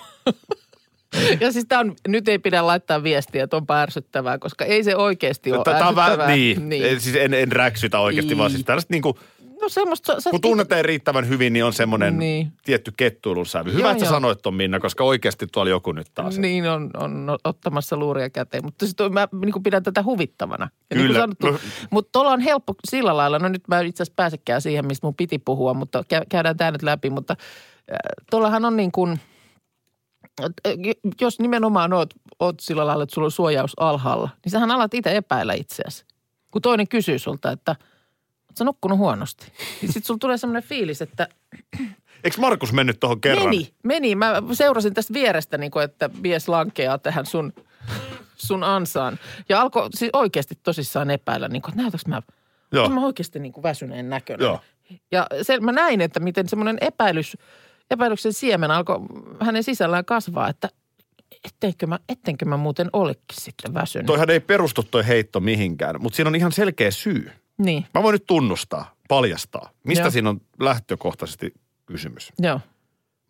Ja 1.39 1.51
siis 1.51 1.65
tää 1.69 1.79
on, 1.79 1.95
nyt 2.07 2.27
ei 2.27 2.39
pidä 2.39 2.67
laittaa 2.67 3.03
viestiä, 3.03 3.43
että 3.43 3.57
onpa 3.57 3.81
ärsyttävää, 3.81 4.37
koska 4.37 4.65
ei 4.65 4.83
se 4.83 4.95
oikeasti 4.95 5.51
ole 5.53 5.63
Tää 5.63 5.87
on 5.87 5.95
vähän, 5.95 6.27
niin. 6.27 6.69
niin. 6.69 6.83
niin. 6.83 7.01
Siis 7.01 7.15
en, 7.15 7.33
en 7.33 7.51
räksytä 7.51 7.99
oikeasti, 7.99 8.29
Niin. 8.29 8.37
vaan 8.37 8.51
siis 8.51 8.63
tällaista 8.65 8.93
niin 8.93 9.01
kuin, 9.01 9.15
No 9.61 9.69
semmoista, 9.69 10.21
sä, 10.21 10.29
kun 10.29 10.41
tunnette 10.41 10.81
riittävän 10.81 11.27
hyvin, 11.27 11.53
niin 11.53 11.65
on 11.65 11.73
semmoinen 11.73 12.19
Niin. 12.19 12.51
tietty 12.65 12.93
kettuilun 12.97 13.45
sävy. 13.45 13.71
Hyvä, 13.71 13.81
Joo, 13.81 13.91
että 13.91 14.05
joo. 14.05 14.11
sanoit 14.13 14.41
ton 14.41 14.53
Minna, 14.53 14.79
koska 14.79 15.03
oikeasti 15.03 15.47
tuolla 15.47 15.69
joku 15.69 15.91
nyt 15.91 16.07
taas. 16.15 16.37
Niin 16.37 16.69
on, 16.69 16.89
on 16.97 17.37
ottamassa 17.43 17.97
luuria 17.97 18.29
käteen, 18.29 18.63
mutta 18.65 18.87
sit 18.87 19.01
on, 19.01 19.13
mä 19.13 19.27
niin 19.41 19.51
kuin 19.51 19.63
pidän 19.63 19.83
tätä 19.83 20.03
huvittavana. 20.03 20.69
Ja 20.89 20.95
Kyllä. 20.95 21.07
Niin 21.07 21.15
sanottu, 21.21 21.47
No. 21.51 21.57
mutta 21.89 22.09
tuolla 22.11 22.31
on 22.31 22.39
helppo 22.39 22.75
sillä 22.89 23.17
lailla, 23.17 23.39
no 23.39 23.47
nyt 23.49 23.67
mä 23.67 23.79
itse 23.81 24.03
asiassa 24.03 24.13
pääsekään 24.15 24.61
siihen, 24.61 24.87
mistä 24.87 25.07
mun 25.07 25.15
piti 25.15 25.39
puhua, 25.39 25.73
mutta 25.73 26.03
kä- 26.13 26.25
käydään 26.29 26.57
tämä 26.57 26.71
nyt 26.71 26.83
läpi, 26.83 27.09
mutta 27.09 27.35
äh, 27.91 27.97
tuollahan 28.31 28.65
on 28.65 28.77
niin 28.77 28.91
kuin, 28.91 29.19
jos 31.21 31.39
nimenomaan 31.39 31.93
oot, 31.93 32.13
oot 32.39 32.59
sillä 32.59 32.87
lailla, 32.87 33.03
että 33.03 33.13
sulla 33.13 33.25
on 33.25 33.31
suojaus 33.31 33.73
alhaalla, 33.79 34.29
niin 34.45 34.51
sähän 34.51 34.71
alat 34.71 34.93
itse 34.93 35.15
epäillä 35.15 35.53
itseäsi. 35.53 36.05
Kun 36.51 36.61
toinen 36.61 36.87
kysyy 36.87 37.19
sulta, 37.19 37.51
että 37.51 37.75
oot 38.41 38.57
sä 38.57 38.63
nukkunut 38.63 38.97
huonosti? 38.97 39.51
Niin 39.81 39.93
sit 39.93 40.05
sulla 40.05 40.17
tulee 40.17 40.37
semmoinen 40.37 40.63
fiilis, 40.63 41.01
että 41.01 41.27
Eikö 42.23 42.41
Markus 42.41 42.73
mennyt 42.73 42.99
tuohon 42.99 43.21
kerran? 43.21 43.45
Meni, 43.45 43.73
meni. 43.83 44.15
Mä 44.15 44.41
seurasin 44.53 44.93
tästä 44.93 45.13
vierestä, 45.13 45.57
niin 45.57 45.71
kuin, 45.71 45.85
että 45.85 46.09
mies 46.21 46.47
lankeaa 46.47 46.97
tähän 46.97 47.25
sun, 47.25 47.53
sun 48.35 48.63
ansaan. 48.63 49.19
Ja 49.49 49.61
alkoi 49.61 49.89
siis 49.93 50.09
oikeasti 50.13 50.55
tosissaan 50.63 51.09
epäillä, 51.09 51.47
niin 51.47 51.61
kuin, 51.61 51.71
että 51.71 51.81
näytäks 51.81 52.05
mä, 52.05 52.21
Joo. 52.73 52.89
Mä 52.89 53.05
oikeasti 53.05 53.39
niin 53.39 53.53
kuin 53.53 53.63
väsyneen 53.63 54.09
näköinen. 54.09 54.45
Joo. 54.45 54.59
Ja 55.11 55.27
se, 55.41 55.59
mä 55.59 55.71
näin, 55.71 56.01
että 56.01 56.19
miten 56.19 56.49
semmoinen 56.49 56.77
epäilys, 56.81 57.37
epäilyksen 57.91 58.33
siemen 58.33 58.71
alkoi 58.71 58.99
hänen 59.39 59.63
sisällään 59.63 60.05
kasvaa, 60.05 60.49
että 60.49 60.69
ettenkö 61.45 61.87
mä, 61.87 61.99
ettenkö 62.09 62.45
mä 62.45 62.57
muuten 62.57 62.89
olekin 62.93 63.23
sitten 63.33 63.73
väsynyt. 63.73 64.05
Toihan 64.07 64.29
ei 64.29 64.39
perustu 64.39 64.83
toi 64.83 65.07
heitto 65.07 65.39
mihinkään, 65.39 65.95
mutta 66.01 66.15
siinä 66.15 66.27
on 66.27 66.35
ihan 66.35 66.51
selkeä 66.51 66.91
syy. 66.91 67.31
Niin, 67.57 67.85
Mä 67.93 68.03
voin 68.03 68.13
nyt 68.13 68.25
tunnustaa, 68.27 68.93
paljastaa. 69.07 69.69
Mistä 69.83 70.03
Joo. 70.03 70.11
siinä 70.11 70.29
on 70.29 70.41
lähtökohtaisesti 70.59 71.53
kysymys? 71.85 72.33
joo, 72.39 72.59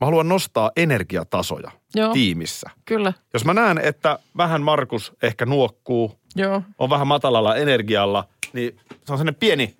Mä 0.01 0.05
haluan 0.05 0.29
nostaa 0.29 0.71
energiatasoja 0.75 1.71
Joo. 1.95 2.13
tiimissä. 2.13 2.69
kyllä, 2.85 3.13
Jos 3.33 3.45
mä 3.45 3.53
näen, 3.53 3.77
että 3.77 4.19
vähän 4.37 4.61
Markus 4.61 5.13
ehkä 5.23 5.45
nuokkuu, 5.45 6.19
joo, 6.35 6.61
on 6.79 6.89
vähän 6.89 7.07
matalalla 7.07 7.55
energialla, 7.55 8.27
niin 8.53 8.79
se 8.89 8.93
on 9.13 9.17
sellainen 9.17 9.35
pieni 9.35 9.75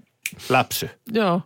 läpsy. 0.49 0.89
joo. 1.11 1.41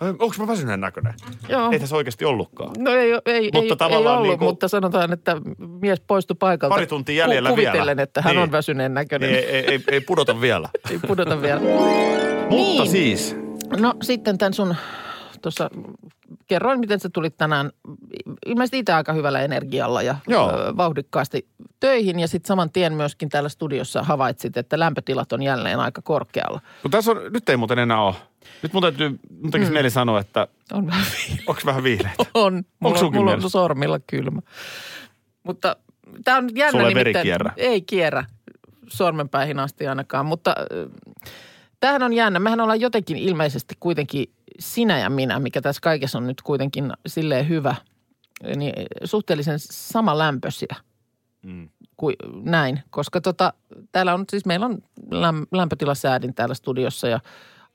Onko 0.00 0.34
mä 0.38 0.46
väsyneen 0.46 0.80
näköinen? 0.80 1.14
Joo. 1.48 1.70
Ei 1.70 1.80
tässä 1.80 1.96
oikeasti 1.96 2.24
ollutkaan. 2.24 2.70
No 2.78 2.90
ei, 2.90 3.10
ei, 3.26 3.42
Mutta 3.44 3.58
ei, 3.58 3.70
ei 3.70 3.76
tavallaan 3.76 4.16
ollut, 4.16 4.28
niin 4.28 4.38
kuin- 4.38 4.48
mutta 4.48 4.68
sanotaan, 4.68 5.12
että 5.12 5.36
mies 5.80 6.00
poistui 6.00 6.36
paikalta. 6.40 6.74
Pari 6.74 6.86
tuntia 6.86 7.14
jäljellä 7.14 7.50
Kuvitellen, 7.50 7.86
vielä. 7.86 8.02
että 8.02 8.22
hän 8.22 8.34
Niin. 8.36 8.42
on 8.42 8.52
väsyneen 8.52 8.94
näköinen. 8.94 9.30
Ei, 9.30 9.36
ei, 9.44 9.64
ei, 9.70 9.80
ei 9.90 10.00
pudota 10.00 10.40
vielä. 10.40 10.68
Ei 10.90 10.98
pudota 11.06 11.42
vielä. 11.42 11.60
Mutta 11.60 12.54
Niin. 12.54 12.90
siis, 12.90 13.36
No 13.78 13.94
sitten 14.02 14.38
tämän 14.38 14.54
sun, 14.54 14.76
tuossa 15.42 15.70
kerroin, 16.46 16.80
miten 16.80 17.00
sä 17.00 17.08
tulit 17.12 17.36
tänään 17.36 17.70
ilmeisesti 18.46 18.78
itse 18.78 18.92
aika 18.92 19.12
hyvällä 19.12 19.40
energialla 19.40 20.02
ja 20.02 20.16
Joo. 20.28 20.52
vauhdikkaasti 20.76 21.48
töihin. 21.80 22.20
Ja 22.20 22.28
sitten 22.28 22.48
saman 22.48 22.70
tien 22.70 22.94
myöskin 22.94 23.28
täällä 23.28 23.48
studiossa 23.48 24.02
havaitsit, 24.02 24.56
että 24.56 24.78
lämpötilat 24.78 25.32
on 25.32 25.42
jälleen 25.42 25.80
aika 25.80 26.02
korkealla. 26.02 26.60
kun 26.82 26.90
tässä 26.90 27.10
on, 27.10 27.16
nyt 27.32 27.48
ei 27.48 27.56
muuten 27.56 27.78
enää 27.78 28.02
ole. 28.02 28.14
Nyt 28.62 28.72
mun 28.72 28.82
täytyy, 28.82 29.18
mun 29.42 29.50
tekisi 29.50 29.70
mm. 29.70 29.74
mieli 29.74 29.90
sanoa, 29.90 30.20
että 30.20 30.48
On 30.72 30.86
vähän 30.86 31.04
onko 31.46 31.60
vähän 31.66 31.82
viileitä? 31.82 32.24
On. 32.34 32.64
Mulla, 32.80 32.98
on, 32.98 33.04
mulla 33.04 33.18
on 33.20 33.24
mielessä? 33.24 33.48
sormilla 33.48 34.00
kylmä. 34.06 34.40
Mutta 35.42 35.76
tämä 36.24 36.36
on 36.36 36.48
jännä 36.54 36.82
veri 36.82 36.94
nimittäin. 36.94 37.22
kierrä. 37.22 37.52
Ei 37.56 37.82
kierrä 37.82 38.24
sormenpäihin 38.88 39.58
asti 39.58 39.86
ainakaan, 39.86 40.26
mutta 40.26 40.54
äh, 40.58 41.32
tämähän 41.80 42.02
on 42.02 42.12
jännä. 42.12 42.38
Mehän 42.38 42.60
ollaan 42.60 42.80
jotenkin 42.80 43.16
ilmeisesti 43.16 43.74
kuitenkin 43.80 44.26
sinä 44.58 44.98
ja 44.98 45.10
minä, 45.10 45.38
mikä 45.38 45.60
tässä 45.60 45.80
kaikessa 45.80 46.18
on 46.18 46.26
nyt 46.26 46.42
kuitenkin 46.42 46.92
silleen 47.06 47.48
hyvä, 47.48 47.74
niin 48.56 48.72
suhteellisen 49.04 49.58
samanlämpöisiä 49.58 50.76
Mm. 51.42 51.68
kuin 51.96 52.16
näin. 52.42 52.82
Koska 52.90 53.20
tota, 53.20 53.52
täällä 53.92 54.14
on 54.14 54.24
siis, 54.30 54.46
meillä 54.46 54.66
on 54.66 54.78
läm, 55.10 55.46
lämpötilasäädin 55.52 56.34
täällä 56.34 56.54
studiossa 56.54 57.08
ja 57.08 57.20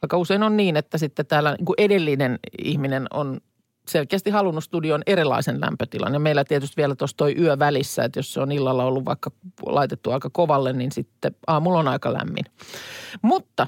aika 0.01 0.17
usein 0.17 0.43
on 0.43 0.57
niin, 0.57 0.77
että 0.77 0.97
sitten 0.97 1.25
täällä 1.25 1.55
niin 1.57 1.65
kuin 1.65 1.75
edellinen 1.77 2.39
ihminen 2.63 3.07
on 3.13 3.39
selkeästi 3.87 4.29
halunnut 4.29 4.63
studion 4.63 5.01
erilaisen 5.07 5.61
lämpötilan. 5.61 6.13
Ja 6.13 6.19
meillä 6.19 6.43
tietysti 6.43 6.77
vielä 6.77 6.95
tuossa 6.95 7.17
toi 7.17 7.35
yö 7.37 7.59
välissä, 7.59 8.03
että 8.03 8.19
jos 8.19 8.33
se 8.33 8.41
on 8.41 8.51
illalla 8.51 8.85
ollut 8.85 9.05
vaikka 9.05 9.31
laitettu 9.65 10.11
aika 10.11 10.29
kovalle, 10.33 10.73
niin 10.73 10.91
sitten 10.91 11.35
aamulla 11.47 11.79
on 11.79 11.87
aika 11.87 12.13
lämmin. 12.13 12.45
Mutta 13.21 13.67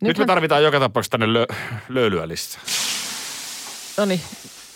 Nyt 0.00 0.18
me 0.18 0.26
tarvitaan 0.26 0.62
joka 0.62 0.80
tapauksessa 0.80 1.10
tänne 1.18 1.32
lö, 1.32 1.46
löylyä 1.88 2.28
lisää. 2.28 2.60
No 3.96 4.04
niin, 4.04 4.20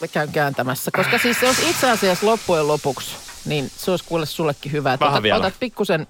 mä 0.01 0.09
käyn 0.09 0.33
kääntämässä. 0.33 0.91
Koska 0.97 1.19
siis 1.19 1.41
se 1.41 1.47
olisi 1.47 1.71
itse 1.71 1.91
asiassa 1.91 2.27
loppujen 2.27 2.69
lopuksi, 2.69 3.17
niin 3.45 3.71
se 3.77 3.91
olisi 3.91 4.05
kuule 4.05 4.27
sullekin 4.27 4.73
hyvä. 4.73 4.93
Että 4.93 5.05
Vähän 5.05 5.15
otat, 5.15 5.23
vielä. 5.23 5.37
otat 5.37 5.55
pikkusen, 5.61 6.07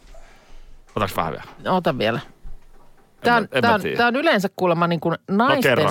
Otaks 0.96 1.16
vähän 1.16 1.33
vielä? 1.33 1.77
ota 1.77 1.98
vielä. 1.98 2.20
Tämä 3.20 3.37
on, 3.37 3.42
mä- 3.42 3.48
en 3.53 3.62
tää 3.62 3.70
mä 3.70 3.74
on, 3.74 3.81
tää 3.96 4.07
on 4.07 4.16
yleensä 4.16 4.48
kuulemma 4.57 4.87
niin 4.87 5.00
kuin 5.00 5.16
naisten 5.31 5.62
kerro. 5.62 5.90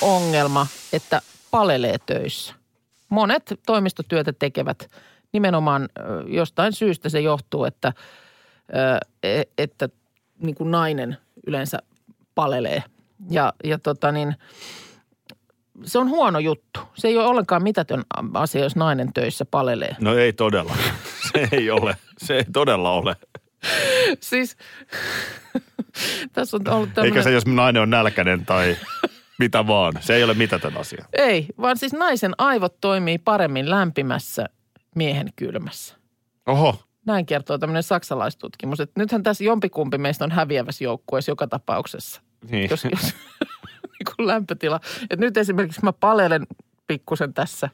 ongelma, 0.00 0.66
että 0.92 1.22
palelee 1.50 1.96
töissä. 2.06 2.54
Monet 3.08 3.42
toimistotyötä 3.66 4.32
tekevät 4.32 4.90
nimenomaan 5.32 5.88
jostain 6.26 6.72
syystä 6.72 7.08
se 7.08 7.20
johtuu, 7.20 7.64
että, 7.64 7.92
e- 9.22 9.42
että 9.58 9.88
niin 10.38 10.54
kuin 10.54 10.70
nainen 10.70 11.16
yleensä 11.46 11.78
palelee. 12.34 12.82
Ja, 13.30 13.52
ja 13.64 13.78
tota 13.78 14.12
niin, 14.12 14.34
se 15.84 15.98
on 15.98 16.08
huono 16.08 16.38
juttu. 16.38 16.80
Se 16.94 17.08
ei 17.08 17.16
ole 17.16 17.26
ollenkaan 17.26 17.62
mitätön 17.62 18.02
asia, 18.34 18.62
jos 18.62 18.76
nainen 18.76 19.12
töissä 19.12 19.44
palelee. 19.44 19.96
No 20.00 20.14
ei 20.16 20.32
todella. 20.32 20.76
Se 21.32 21.48
ei 21.52 21.70
ole. 21.70 21.96
Se 22.18 22.36
ei 22.36 22.44
todella 22.52 22.90
ole. 22.90 23.16
Siis 24.20 24.56
tässä 26.32 26.56
on 26.56 26.68
ollut 26.68 26.94
tämmöinen... 26.94 27.12
Eikä 27.16 27.22
se, 27.22 27.32
jos 27.32 27.46
nainen 27.46 27.82
on 27.82 27.90
nälkäinen 27.90 28.46
tai 28.46 28.76
mitä 29.38 29.66
vaan. 29.66 29.92
Se 30.00 30.14
ei 30.14 30.24
ole 30.24 30.34
mitätön 30.34 30.76
asia. 30.76 31.04
Ei, 31.12 31.46
vaan 31.60 31.78
siis 31.78 31.92
naisen 31.92 32.32
aivot 32.38 32.80
toimii 32.80 33.18
paremmin 33.18 33.70
lämpimässä 33.70 34.48
miehen 34.94 35.32
kylmässä. 35.36 35.96
Oho. 36.46 36.82
Näin 37.06 37.26
kertoo 37.26 37.58
tämmöinen 37.58 37.82
saksalaistutkimus. 37.82 38.80
Että 38.80 39.00
nythän 39.00 39.22
tässä 39.22 39.44
jompikumpi 39.44 39.98
meistä 39.98 40.24
on 40.24 40.30
häviävässä 40.30 40.84
joukkueessa 40.84 41.30
joka 41.30 41.46
tapauksessa. 41.46 42.20
Niin. 42.50 42.70
Jos, 42.70 42.84
jos 42.84 43.02
niin 43.92 44.16
kuin 44.16 44.26
lämpötila. 44.26 44.80
Et 45.10 45.20
nyt 45.20 45.36
esimerkiksi 45.36 45.80
mä 45.82 45.92
palelen 45.92 46.46
pikkusen 46.86 47.34
tässä 47.34 47.68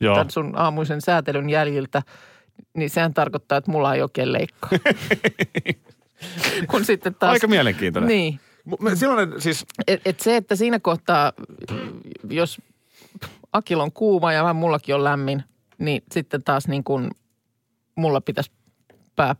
Joo. 0.00 0.14
tämän 0.14 0.30
sun 0.30 0.52
aamuisen 0.56 1.00
säätelyn 1.00 1.50
jäljiltä, 1.50 2.02
niin 2.74 2.90
sehän 2.90 3.14
tarkoittaa, 3.14 3.58
että 3.58 3.70
mulla 3.70 3.94
ei 3.94 4.02
oikein 4.02 4.32
leikkaa. 4.32 4.70
Kun 6.70 6.84
sitten 6.84 7.14
taas... 7.14 7.32
Aika 7.32 7.46
mielenkiintoinen. 7.46 8.08
Niin. 8.08 8.40
Silloin 8.94 9.40
siis, 9.40 9.66
Et, 9.86 10.02
et 10.04 10.20
se, 10.20 10.36
että 10.36 10.56
siinä 10.56 10.78
kohtaa, 10.78 11.32
jos 12.30 12.60
Akil 13.52 13.80
on 13.80 13.92
kuuma 13.92 14.32
ja 14.32 14.42
vähän 14.42 14.56
mullakin 14.56 14.94
on 14.94 15.04
lämmin, 15.04 15.42
niin 15.78 16.02
sitten 16.12 16.42
taas 16.42 16.68
niin 16.68 16.84
kuin 16.84 17.10
mulla 17.94 18.20
pitäisi 18.20 18.50
pää 19.16 19.36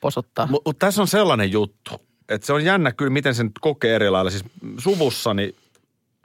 posottaa. 0.00 0.46
mutta 0.46 0.72
tässä 0.86 1.02
on 1.02 1.08
sellainen 1.08 1.52
juttu, 1.52 2.06
että 2.28 2.46
se 2.46 2.52
on 2.52 2.64
jännä 2.64 2.92
kyllä, 2.92 3.10
miten 3.10 3.34
sen 3.34 3.50
kokee 3.60 3.94
eri 3.96 4.10
lailla. 4.10 4.30
Siis 4.30 4.44
suvussani 4.78 5.54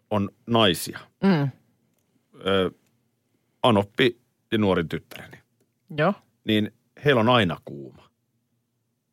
on 0.10 0.30
naisia. 0.48 1.00
Mm, 1.24 1.50
Ö, 2.48 2.72
Anoppi 3.64 4.22
ja 4.52 4.58
nuorin 4.58 4.90
tyttäreni. 4.90 5.38
joo, 5.98 6.14
Niin 6.44 6.72
heillä 7.06 7.22
on 7.22 7.30
aina 7.30 7.58
kuuma. 7.66 8.10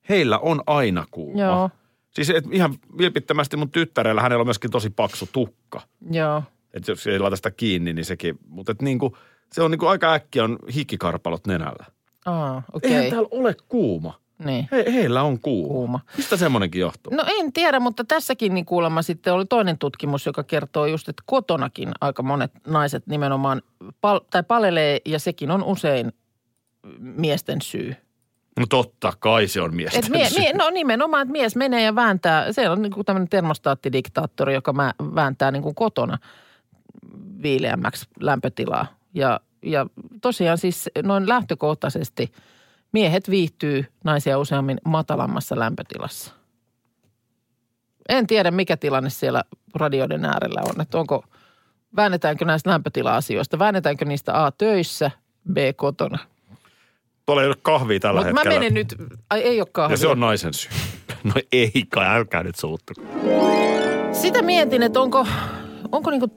Heillä 0.09 0.39
on 0.39 0.63
aina 0.67 1.05
kuuma. 1.11 1.41
joo, 1.43 1.71
Siis 2.11 2.31
et 2.31 2.45
ihan 2.53 2.75
vilpittömästi 2.99 3.57
mun 3.57 3.71
tyttärellä, 3.71 4.23
hänellä 4.23 4.41
on 4.41 4.47
myöskin 4.47 4.71
tosi 4.71 4.91
paksu 4.91 5.29
tukka. 5.33 5.81
joo. 6.11 6.43
Että 6.75 6.93
jos 6.93 7.07
ei 7.07 7.19
laita 7.19 7.37
sitä 7.37 7.51
kiinni, 7.51 7.93
niin 7.93 8.05
sekin. 8.05 8.39
Mutta 8.49 8.73
et 8.73 8.83
niinku, 8.83 9.17
se 9.53 9.63
on 9.63 9.71
niinku 9.71 9.87
aika 9.87 10.13
äkkiä 10.13 10.45
on 10.45 10.59
hikikarpalot 10.75 11.47
nenällä. 11.47 11.87
Aa, 12.27 12.63
okei. 12.73 12.91
Eihän 12.91 13.01
Okay. 13.07 13.11
täällä 13.11 13.29
ole 13.33 13.57
kuuma. 13.69 14.21
Niin. 14.45 14.69
He, 14.73 14.85
heillä 14.93 15.23
on 15.23 15.41
kuuma. 15.41 15.69
Kuuma. 15.69 16.01
Mistä 16.17 16.37
semmoinenkin 16.37 16.81
johtuu? 16.81 17.15
No 17.15 17.25
en 17.41 17.53
tiedä, 17.53 17.81
mutta 17.81 18.05
tässäkin 18.05 18.55
niin 18.55 18.65
kuulemma 18.65 19.03
sitten 19.03 19.33
oli 19.33 19.47
toinen 19.47 19.79
tutkimus, 19.79 20.27
joka 20.27 20.43
kertoo 20.45 20.87
just, 20.87 21.09
että 21.09 21.23
kotonakin 21.27 21.91
aika 22.01 22.23
monet 22.23 22.53
naiset 22.67 23.07
nimenomaan 23.07 23.63
pal- 24.01 24.21
tai 24.31 24.43
palelee 24.43 25.01
ja 25.07 25.19
sekin 25.19 25.51
on 25.51 25.65
usein 25.65 26.13
miesten 26.99 27.63
syy. 27.63 27.97
No 28.61 28.67
totta 28.67 29.13
kai 29.19 29.47
se 29.47 29.61
on 29.61 29.77
miesten 29.77 30.05
Et 30.05 30.11
mie, 30.11 30.29
syy. 30.29 30.39
mie, 30.39 30.53
no 30.53 30.71
nimenomaan, 30.71 31.23
että 31.23 31.33
mies 31.33 31.57
menee 31.57 31.83
ja 31.83 31.95
vääntää. 31.95 32.53
Se 32.53 32.69
on 32.71 32.83
niin 32.83 33.05
tämmöinen 33.07 33.29
termostaattidiktaattori, 33.29 34.55
joka 34.55 34.73
mä, 34.73 34.93
vääntää 35.15 35.51
niin 35.51 35.63
kuin 35.63 35.75
kotona 35.75 36.19
viileämmäksi 37.43 38.07
lämpötilaa. 38.21 38.87
Ja, 39.15 39.41
ja 39.63 39.87
tosiaan 40.23 40.59
siis 40.59 40.91
noin 41.03 41.29
lähtökohtaisesti 41.29 42.33
miehet 42.93 43.31
viihtyy 43.31 43.85
naisia 44.05 44.39
useammin 44.39 44.79
matalammassa 44.85 45.59
lämpötilassa. 45.59 46.35
En 48.09 48.27
tiedä, 48.27 48.51
mikä 48.51 48.77
tilanne 48.77 49.11
siellä 49.11 49.45
radioiden 49.75 50.25
äärellä 50.25 50.61
on. 50.65 50.81
Että 50.81 50.99
onko, 50.99 51.25
väännetäänkö 51.97 52.45
näistä 52.45 52.71
lämpötila-asioista? 52.71 53.59
Väännetäänkö 53.59 54.05
niistä 54.05 54.45
A 54.45 54.53
töissä, 54.53 55.11
B 55.53 55.57
kotona? 55.77 56.19
Tuolla 57.27 57.43
ei 57.43 57.49
ole 57.49 57.57
kahvia 57.63 58.01
tällä 58.01 58.21
mä 58.21 58.27
hetkellä. 58.27 58.59
menen 58.59 58.75
nyt, 58.75 58.97
ai 59.31 59.41
ei 59.41 59.61
ole 59.61 59.69
kahvia. 59.73 59.93
Ja 59.93 59.99
se 59.99 60.09
on 60.09 60.21
naisen 60.21 60.55
syy. 60.55 60.71
No 61.25 61.33
ei 61.53 61.85
kai, 61.89 62.07
älkää 62.07 62.43
nyt 62.43 62.57
suuttu. 62.57 62.93
Sitä 64.13 64.43
mietin, 64.43 64.83
että 64.83 65.01
onko, 65.01 65.27
onko 65.93 66.11
niinku, 66.11 66.29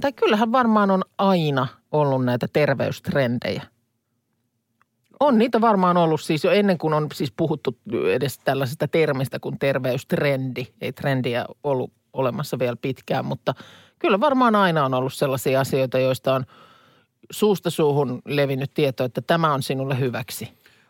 tai 0.00 0.12
kyllähän 0.12 0.52
varmaan 0.52 0.90
on 0.90 1.02
aina 1.18 1.66
ollut 1.92 2.24
näitä 2.24 2.48
terveystrendejä. 2.52 3.62
On 5.20 5.38
niitä 5.38 5.60
varmaan 5.60 5.96
ollut 5.96 6.20
siis 6.20 6.44
jo 6.44 6.50
ennen 6.50 6.78
kuin 6.78 6.94
on 6.94 7.06
siis 7.12 7.32
puhuttu 7.36 7.78
edes 8.12 8.38
tällaisesta 8.38 8.88
termistä 8.88 9.38
kuin 9.38 9.58
terveystrendi. 9.58 10.66
Ei 10.80 10.92
trendiä 10.92 11.46
ollut 11.62 11.92
olemassa 12.12 12.58
vielä 12.58 12.76
pitkään, 12.82 13.24
mutta 13.24 13.54
kyllä 13.98 14.20
varmaan 14.20 14.56
aina 14.56 14.84
on 14.84 14.94
ollut 14.94 15.14
sellaisia 15.14 15.60
asioita, 15.60 15.98
joista 15.98 16.34
on 16.34 16.44
suusta 17.30 17.70
suuhun 17.70 18.22
levinnyt 18.24 18.70
tieto, 18.74 19.04
että 19.04 19.20
tämä 19.20 19.54
on 19.54 19.62
sinulle 19.62 19.98
hyväksi. 19.98 20.48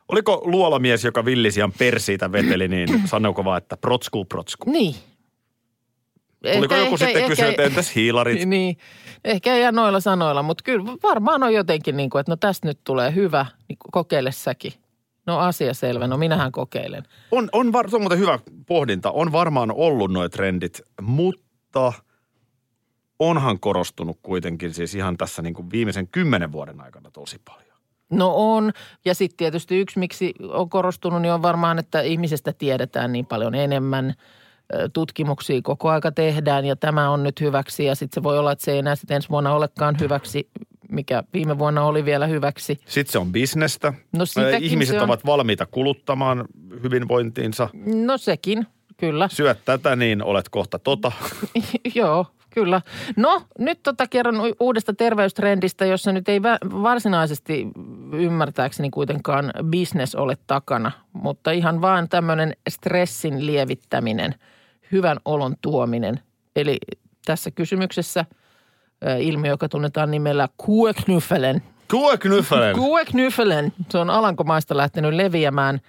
Oliko 0.08 0.42
luolamies, 0.44 1.04
joka 1.04 1.24
villisian 1.24 1.72
persiitä 1.78 2.32
veteli, 2.32 2.68
niin 2.68 3.02
sanoiko 3.08 3.44
vaan, 3.44 3.58
että 3.58 3.76
protskuu, 3.76 4.24
protskuu? 4.24 4.72
Niin. 4.72 4.94
Tuliko 6.54 6.74
joku 6.74 6.96
sitten 6.96 7.26
kysyä, 7.26 7.48
että 7.48 7.62
entäs 7.62 7.94
hiilarit? 7.94 8.48
Niin, 8.48 8.76
ehkä 9.24 9.54
ei 9.54 9.60
ihan 9.60 9.74
noilla 9.74 10.00
sanoilla, 10.00 10.42
mutta 10.42 10.64
kyllä 10.64 10.84
varmaan 11.02 11.42
on 11.42 11.54
jotenkin 11.54 11.96
niin 11.96 12.10
kuin, 12.10 12.20
että 12.20 12.32
no 12.32 12.36
tästä 12.36 12.68
nyt 12.68 12.78
tulee 12.84 13.14
hyvä, 13.14 13.46
niin 13.68 13.76
kokeile 13.92 14.32
säkin. 14.32 14.72
No 15.26 15.38
asia 15.38 15.74
selvä, 15.74 16.06
no 16.06 16.16
minähän 16.16 16.52
kokeilen. 16.52 17.02
On, 17.30 17.48
on, 17.52 17.72
var, 17.72 17.90
se 17.90 17.96
on 17.96 18.02
muuten 18.02 18.18
hyvä 18.18 18.38
pohdinta. 18.66 19.10
On 19.10 19.32
varmaan 19.32 19.72
ollut 19.72 20.12
nuo 20.12 20.28
trendit, 20.28 20.80
mutta 21.02 21.92
onhan 23.18 23.60
korostunut 23.60 24.18
kuitenkin 24.22 24.74
siis 24.74 24.94
ihan 24.94 25.16
tässä 25.16 25.42
niin 25.42 25.54
kuin 25.54 25.70
viimeisen 25.70 26.08
kymmenen 26.08 26.52
vuoden 26.52 26.80
aikana 26.80 27.10
tosi 27.10 27.40
paljon. 27.44 27.68
No 28.10 28.32
on, 28.36 28.72
ja 29.04 29.14
sitten 29.14 29.36
tietysti 29.36 29.80
yksi, 29.80 29.98
miksi 29.98 30.34
on 30.48 30.70
korostunut, 30.70 31.22
niin 31.22 31.32
on 31.32 31.42
varmaan, 31.42 31.78
että 31.78 32.00
ihmisestä 32.00 32.52
tiedetään 32.52 33.12
niin 33.12 33.26
paljon 33.26 33.54
enemmän. 33.54 34.14
Tutkimuksia 34.92 35.60
koko 35.62 35.90
aika 35.90 36.12
tehdään 36.12 36.64
ja 36.64 36.76
tämä 36.76 37.10
on 37.10 37.22
nyt 37.22 37.40
hyväksi 37.40 37.84
ja 37.84 37.94
sitten 37.94 38.14
se 38.14 38.22
voi 38.22 38.38
olla, 38.38 38.52
että 38.52 38.64
se 38.64 38.72
ei 38.72 38.78
enää 38.78 38.96
sitten 38.96 39.14
ensi 39.14 39.28
vuonna 39.28 39.54
olekaan 39.54 39.96
hyväksi, 40.00 40.48
mikä 40.88 41.22
viime 41.32 41.58
vuonna 41.58 41.84
oli 41.84 42.04
vielä 42.04 42.26
hyväksi. 42.26 42.80
Sitten 42.86 43.12
se 43.12 43.18
on 43.18 43.32
bisnestä. 43.32 43.92
No 44.12 44.24
Ihmiset 44.60 44.94
se 44.94 45.02
on. 45.02 45.04
ovat 45.04 45.26
valmiita 45.26 45.66
kuluttamaan 45.66 46.44
hyvinvointiinsa. 46.82 47.68
No 48.06 48.18
sekin, 48.18 48.66
kyllä. 48.96 49.28
Syöt 49.28 49.58
tätä, 49.64 49.96
niin 49.96 50.22
olet 50.22 50.48
kohta 50.48 50.78
tota. 50.78 51.12
Joo, 51.94 52.26
kyllä. 52.50 52.80
No, 53.16 53.42
nyt 53.58 53.82
tota 53.82 54.06
kerron 54.06 54.36
uudesta 54.60 54.94
terveystrendistä, 54.94 55.86
jossa 55.86 56.12
nyt 56.12 56.28
ei 56.28 56.42
varsinaisesti 56.82 57.66
ymmärtääkseni 58.12 58.90
kuitenkaan 58.90 59.52
business 59.70 60.14
ole 60.14 60.36
takana, 60.46 60.92
mutta 61.12 61.50
ihan 61.50 61.80
vaan 61.80 62.08
tämmöinen 62.08 62.52
stressin 62.68 63.46
lievittäminen, 63.46 64.34
hyvän 64.92 65.18
olon 65.24 65.54
tuominen. 65.62 66.20
Eli 66.56 66.78
tässä 67.26 67.50
kysymyksessä 67.50 68.24
ilmiö, 69.20 69.50
joka 69.50 69.68
tunnetaan 69.68 70.10
nimellä 70.10 70.48
kueknyffelen. 70.56 71.62
Kueknyffelen. 71.90 72.76
Kueknyffelen. 72.84 73.72
Se 73.90 73.98
on 73.98 74.10
Alankomaista 74.10 74.76
lähtenyt 74.76 75.14
leviämään 75.14 75.80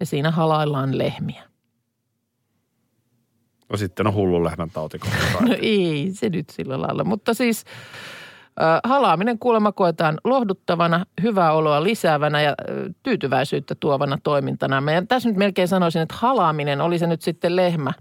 ja 0.00 0.06
siinä 0.06 0.30
halaillaan 0.30 0.98
lehmiä. 0.98 1.42
No 3.68 3.76
sitten 3.76 4.06
on 4.06 4.14
hullu 4.14 4.44
lehmän 4.44 4.70
tauti. 4.70 5.00
No 5.40 5.56
ei 5.62 6.10
se 6.12 6.28
nyt 6.28 6.50
sillä 6.50 6.80
lailla, 6.80 7.04
mutta 7.04 7.34
siis 7.34 7.64
äh, 8.62 8.80
halaaminen 8.84 9.38
kuulemma 9.38 9.72
koetaan 9.72 10.18
lohduttavana, 10.24 11.06
hyvää 11.22 11.52
oloa 11.52 11.82
lisäävänä 11.82 12.42
ja 12.42 12.50
äh, 12.50 12.76
tyytyväisyyttä 13.02 13.74
tuovana 13.80 14.18
toimintana. 14.22 14.92
Ja 14.92 15.02
tässä 15.08 15.28
nyt 15.28 15.38
melkein 15.38 15.68
sanoisin, 15.68 16.02
että 16.02 16.14
halaaminen, 16.18 16.80
oli 16.80 16.98
se 16.98 17.06
nyt 17.06 17.22
sitten 17.22 17.56
lehmä 17.56 17.92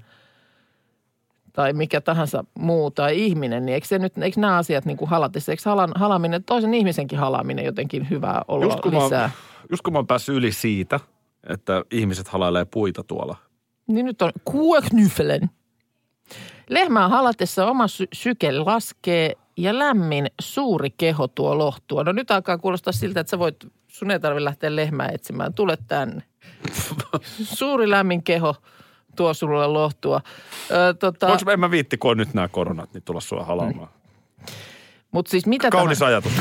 tai 1.56 1.74
mikä 1.74 2.02
tahansa 2.02 2.44
muu 2.60 2.92
tai 2.92 3.22
ihminen, 3.26 3.66
niin 3.66 3.74
eikö, 3.74 3.88
se 3.88 4.00
nyt, 4.00 4.14
eikö 4.18 4.40
nämä 4.40 4.58
asiat 4.58 4.86
niin 4.86 4.98
kuin 4.98 5.10
halatessa, 5.10 5.52
eikö 5.52 5.62
halan, 5.66 5.92
halaaminen, 5.96 6.44
toisen 6.44 6.74
ihmisenkin 6.74 7.20
halaaminen 7.20 7.66
jotenkin 7.66 8.10
hyvää 8.10 8.42
oloa 8.48 8.66
Just 8.66 8.80
kun, 8.80 8.94
mä, 8.94 9.04
lisää? 9.04 9.22
oon- 9.22 9.32
just 9.72 9.82
kun 9.84 9.94
mä 9.94 10.00
oon 10.00 10.08
päässyt 10.08 10.36
yli 10.36 10.52
siitä, 10.52 11.00
että 11.50 11.84
ihmiset 11.92 12.28
halailee 12.28 12.66
puita 12.66 13.04
tuolla. 13.04 13.36
Niin 13.88 14.06
nyt 14.06 14.22
on 14.22 14.32
kueknyfelen. 14.46 15.50
Lehmää 16.70 17.08
halatessa 17.08 17.68
oma 17.68 17.88
sy- 17.88 18.08
syke 18.14 18.52
laskee 18.52 19.34
ja 19.58 19.80
lämmin 19.80 20.28
suuri 20.42 20.90
keho 20.98 21.28
tuo 21.28 21.58
lohtua. 21.58 22.04
No 22.04 22.12
nyt 22.12 22.32
alkaa 22.32 22.58
kuulostaa 22.58 22.94
siltä, 22.94 23.20
että 23.20 23.32
sä 23.32 23.40
voit, 23.40 23.56
sun 23.88 24.12
ei 24.12 24.20
tarvitse 24.20 24.44
lähteä 24.44 24.76
lehmää 24.76 25.10
etsimään. 25.14 25.54
Tule 25.54 25.78
tänne. 25.88 26.24
Suuri 27.60 27.90
lämmin 27.90 28.24
keho 28.24 28.56
tuo 29.16 29.34
sulle 29.34 29.68
lohtua. 29.68 30.22
Ö, 30.72 30.94
tota, 30.94 31.28
Voinko, 31.28 31.52
en 31.52 31.60
mä 31.60 31.72
viitti, 31.72 31.98
kun 31.98 32.12
on 32.12 32.18
nyt 32.18 32.34
nämä 32.34 32.48
koronat, 32.48 32.94
niin 32.94 33.04
tulla 33.04 33.22
sua 33.22 33.44
halaamaan. 33.44 33.90
Mutta 35.12 35.32
siis 35.32 35.46
mitä 35.46 35.70
Kaunis 35.70 36.00
tahansa, 36.00 36.28
ajatus. 36.28 36.34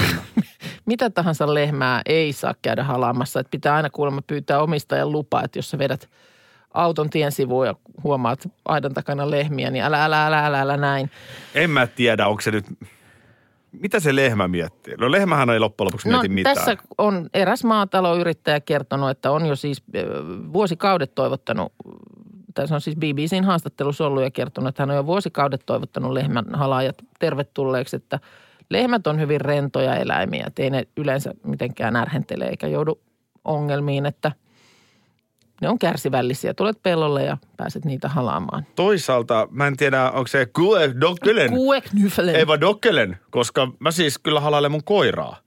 Mitä 0.86 1.10
tahansa 1.10 1.54
lehmää 1.54 2.02
ei 2.06 2.32
saa 2.32 2.54
käydä 2.62 2.82
halaamassa. 2.82 3.40
Että 3.40 3.50
pitää 3.50 3.74
aina 3.74 3.90
kuulemma 3.90 4.22
pyytää 4.26 4.60
omistajan 4.60 5.12
lupa, 5.12 5.42
että 5.42 5.58
jos 5.58 5.70
sä 5.70 5.78
vedät 5.78 6.08
auton 6.74 7.10
tien 7.10 7.32
sivuun 7.32 7.66
ja 7.66 7.74
huomaat 8.02 8.48
aidan 8.64 8.94
takana 8.94 9.30
lehmiä, 9.30 9.70
niin 9.70 9.84
älä, 9.84 10.04
älä, 10.04 10.26
älä, 10.26 10.46
älä, 10.46 10.60
älä 10.60 10.76
näin. 10.76 11.10
En 11.54 11.70
mä 11.70 11.86
tiedä, 11.86 12.26
onko 12.26 12.40
se 12.40 12.50
nyt... 12.50 12.66
Mitä 13.72 14.00
se 14.00 14.16
lehmä 14.16 14.48
miettii? 14.48 14.94
No 14.96 15.10
lehmähän 15.10 15.50
ei 15.50 15.60
loppujen 15.60 15.86
lopuksi 15.86 16.08
mieti 16.08 16.28
no, 16.28 16.34
mitään. 16.34 16.56
Tässä 16.56 16.76
on 16.98 17.28
eräs 17.34 17.64
maataloyrittäjä 17.64 18.60
kertonut, 18.60 19.10
että 19.10 19.30
on 19.30 19.46
jo 19.46 19.56
siis 19.56 19.82
vuosikaudet 20.52 21.14
toivottanut, 21.14 21.72
tässä 22.54 22.74
on 22.74 22.80
siis 22.80 22.96
BBCn 22.96 23.44
haastattelussa 23.44 24.06
ollut 24.06 24.22
ja 24.22 24.30
kertonut, 24.30 24.68
että 24.68 24.82
hän 24.82 24.90
on 24.90 24.96
jo 24.96 25.06
vuosikaudet 25.06 25.62
toivottanut 25.66 26.12
lehmän 26.12 26.44
halaajat 26.52 27.04
tervetulleeksi, 27.18 27.96
että 27.96 28.20
lehmät 28.70 29.06
on 29.06 29.20
hyvin 29.20 29.40
rentoja 29.40 29.96
eläimiä, 29.96 30.44
että 30.46 30.62
ei 30.62 30.70
ne 30.70 30.86
yleensä 30.96 31.34
mitenkään 31.42 31.96
ärhentele 31.96 32.44
eikä 32.44 32.66
joudu 32.66 33.00
ongelmiin, 33.44 34.06
että 34.06 34.32
ne 35.60 35.68
on 35.68 35.78
kärsivällisiä. 35.78 36.54
Tulet 36.54 36.82
pellolle 36.82 37.24
ja 37.24 37.36
pääset 37.56 37.84
niitä 37.84 38.08
halaamaan. 38.08 38.66
Toisaalta 38.76 39.48
mä 39.50 39.66
en 39.66 39.76
tiedä, 39.76 40.10
onko 40.10 40.26
se 40.26 40.46
Kue 40.46 40.94
Dokkelen, 41.00 41.50
Kueknyfelen. 41.50 42.36
Eva 42.36 42.60
Dokkelen, 42.60 43.18
koska 43.30 43.68
mä 43.78 43.90
siis 43.90 44.18
kyllä 44.18 44.40
halailen 44.40 44.70
mun 44.70 44.84
koiraa. 44.84 45.43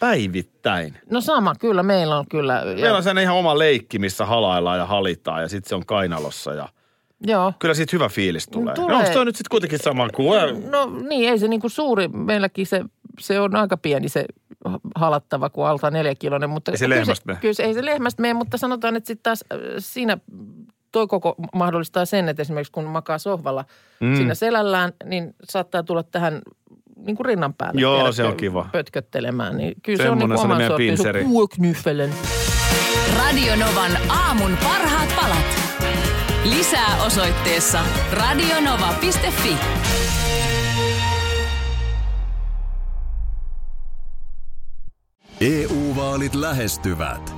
Päivittäin. 0.00 0.98
No 1.10 1.20
sama, 1.20 1.54
kyllä 1.60 1.82
meillä 1.82 2.18
on 2.18 2.24
kyllä. 2.30 2.62
Meillä 2.64 2.96
on 2.96 3.02
sen 3.02 3.18
ihan 3.18 3.36
oma 3.36 3.58
leikki, 3.58 3.98
missä 3.98 4.26
halaillaan 4.26 4.78
ja 4.78 4.86
halitaan 4.86 5.42
ja 5.42 5.48
sitten 5.48 5.68
se 5.68 5.74
on 5.74 5.86
kainalossa 5.86 6.54
ja 6.54 6.68
Joo. 7.26 7.52
kyllä 7.58 7.74
siitä 7.74 7.90
hyvä 7.96 8.08
fiilis 8.08 8.48
tulee. 8.48 8.74
Tulee. 8.74 8.90
No 8.90 8.98
onko 8.98 9.12
se 9.12 9.18
on 9.18 9.26
nyt 9.26 9.36
sitten 9.36 9.50
kuitenkin 9.50 9.78
sama 9.78 10.08
kuin... 10.08 10.70
No 10.70 10.86
niin, 11.08 11.30
ei 11.30 11.38
se 11.38 11.48
niin 11.48 11.60
kuin 11.60 11.70
suuri, 11.70 12.08
meilläkin 12.08 12.66
se, 12.66 12.84
se 13.20 13.40
on 13.40 13.56
aika 13.56 13.76
pieni 13.76 14.08
se 14.08 14.24
halattava 14.94 15.50
kuin 15.50 15.66
alta 15.66 15.90
neljäkiloinen. 15.90 16.50
Mutta 16.50 16.70
Ei 16.70 16.78
se 16.78 16.88
lehmästä 16.88 17.26
mene. 17.26 17.38
Kyllä 17.40 17.54
se, 17.54 17.62
ei 17.62 17.74
se 17.74 17.84
lehmästä 17.84 18.22
mene, 18.22 18.34
mutta 18.34 18.56
sanotaan, 18.56 18.96
että 18.96 19.06
sitten 19.06 19.22
taas 19.22 19.44
äh, 19.52 19.58
siinä 19.78 20.18
toi 20.92 21.06
koko 21.06 21.34
mahdollistaa 21.54 22.04
sen, 22.04 22.28
että 22.28 22.42
esimerkiksi 22.42 22.72
kun 22.72 22.84
makaa 22.84 23.18
sohvalla 23.18 23.64
mm. 24.00 24.16
siinä 24.16 24.34
selällään, 24.34 24.92
niin 25.04 25.34
saattaa 25.44 25.82
tulla 25.82 26.02
tähän 26.02 26.42
niin 27.06 27.16
kuin 27.16 27.26
rinnan 27.26 27.54
päälle. 27.54 27.80
Joo, 27.80 27.94
tiedätkö, 27.94 28.12
se 28.12 28.24
on 28.24 28.36
kiva. 28.36 28.68
Pötköttelemään. 28.72 29.56
Niin 29.56 29.74
kyllä 29.82 30.02
Semmoinen, 30.02 30.38
se 30.38 30.40
se 30.40 30.46
on 30.46 30.48
niin 30.48 30.48
kuin 30.48 30.58
meidän 30.58 30.72
oman 30.72 30.78
sortin. 30.78 30.96
Se 30.96 31.02
pinseri. 31.02 31.20
on 31.22 31.30
kuoknyffelen. 31.30 32.10
Radio 33.16 33.56
Novan 33.56 33.92
aamun 34.08 34.58
parhaat 34.64 35.08
palat. 35.16 35.58
Lisää 36.44 37.02
osoitteessa 37.06 37.80
radionova.fi. 38.12 39.56
EU-vaalit 45.40 46.34
lähestyvät. 46.34 47.37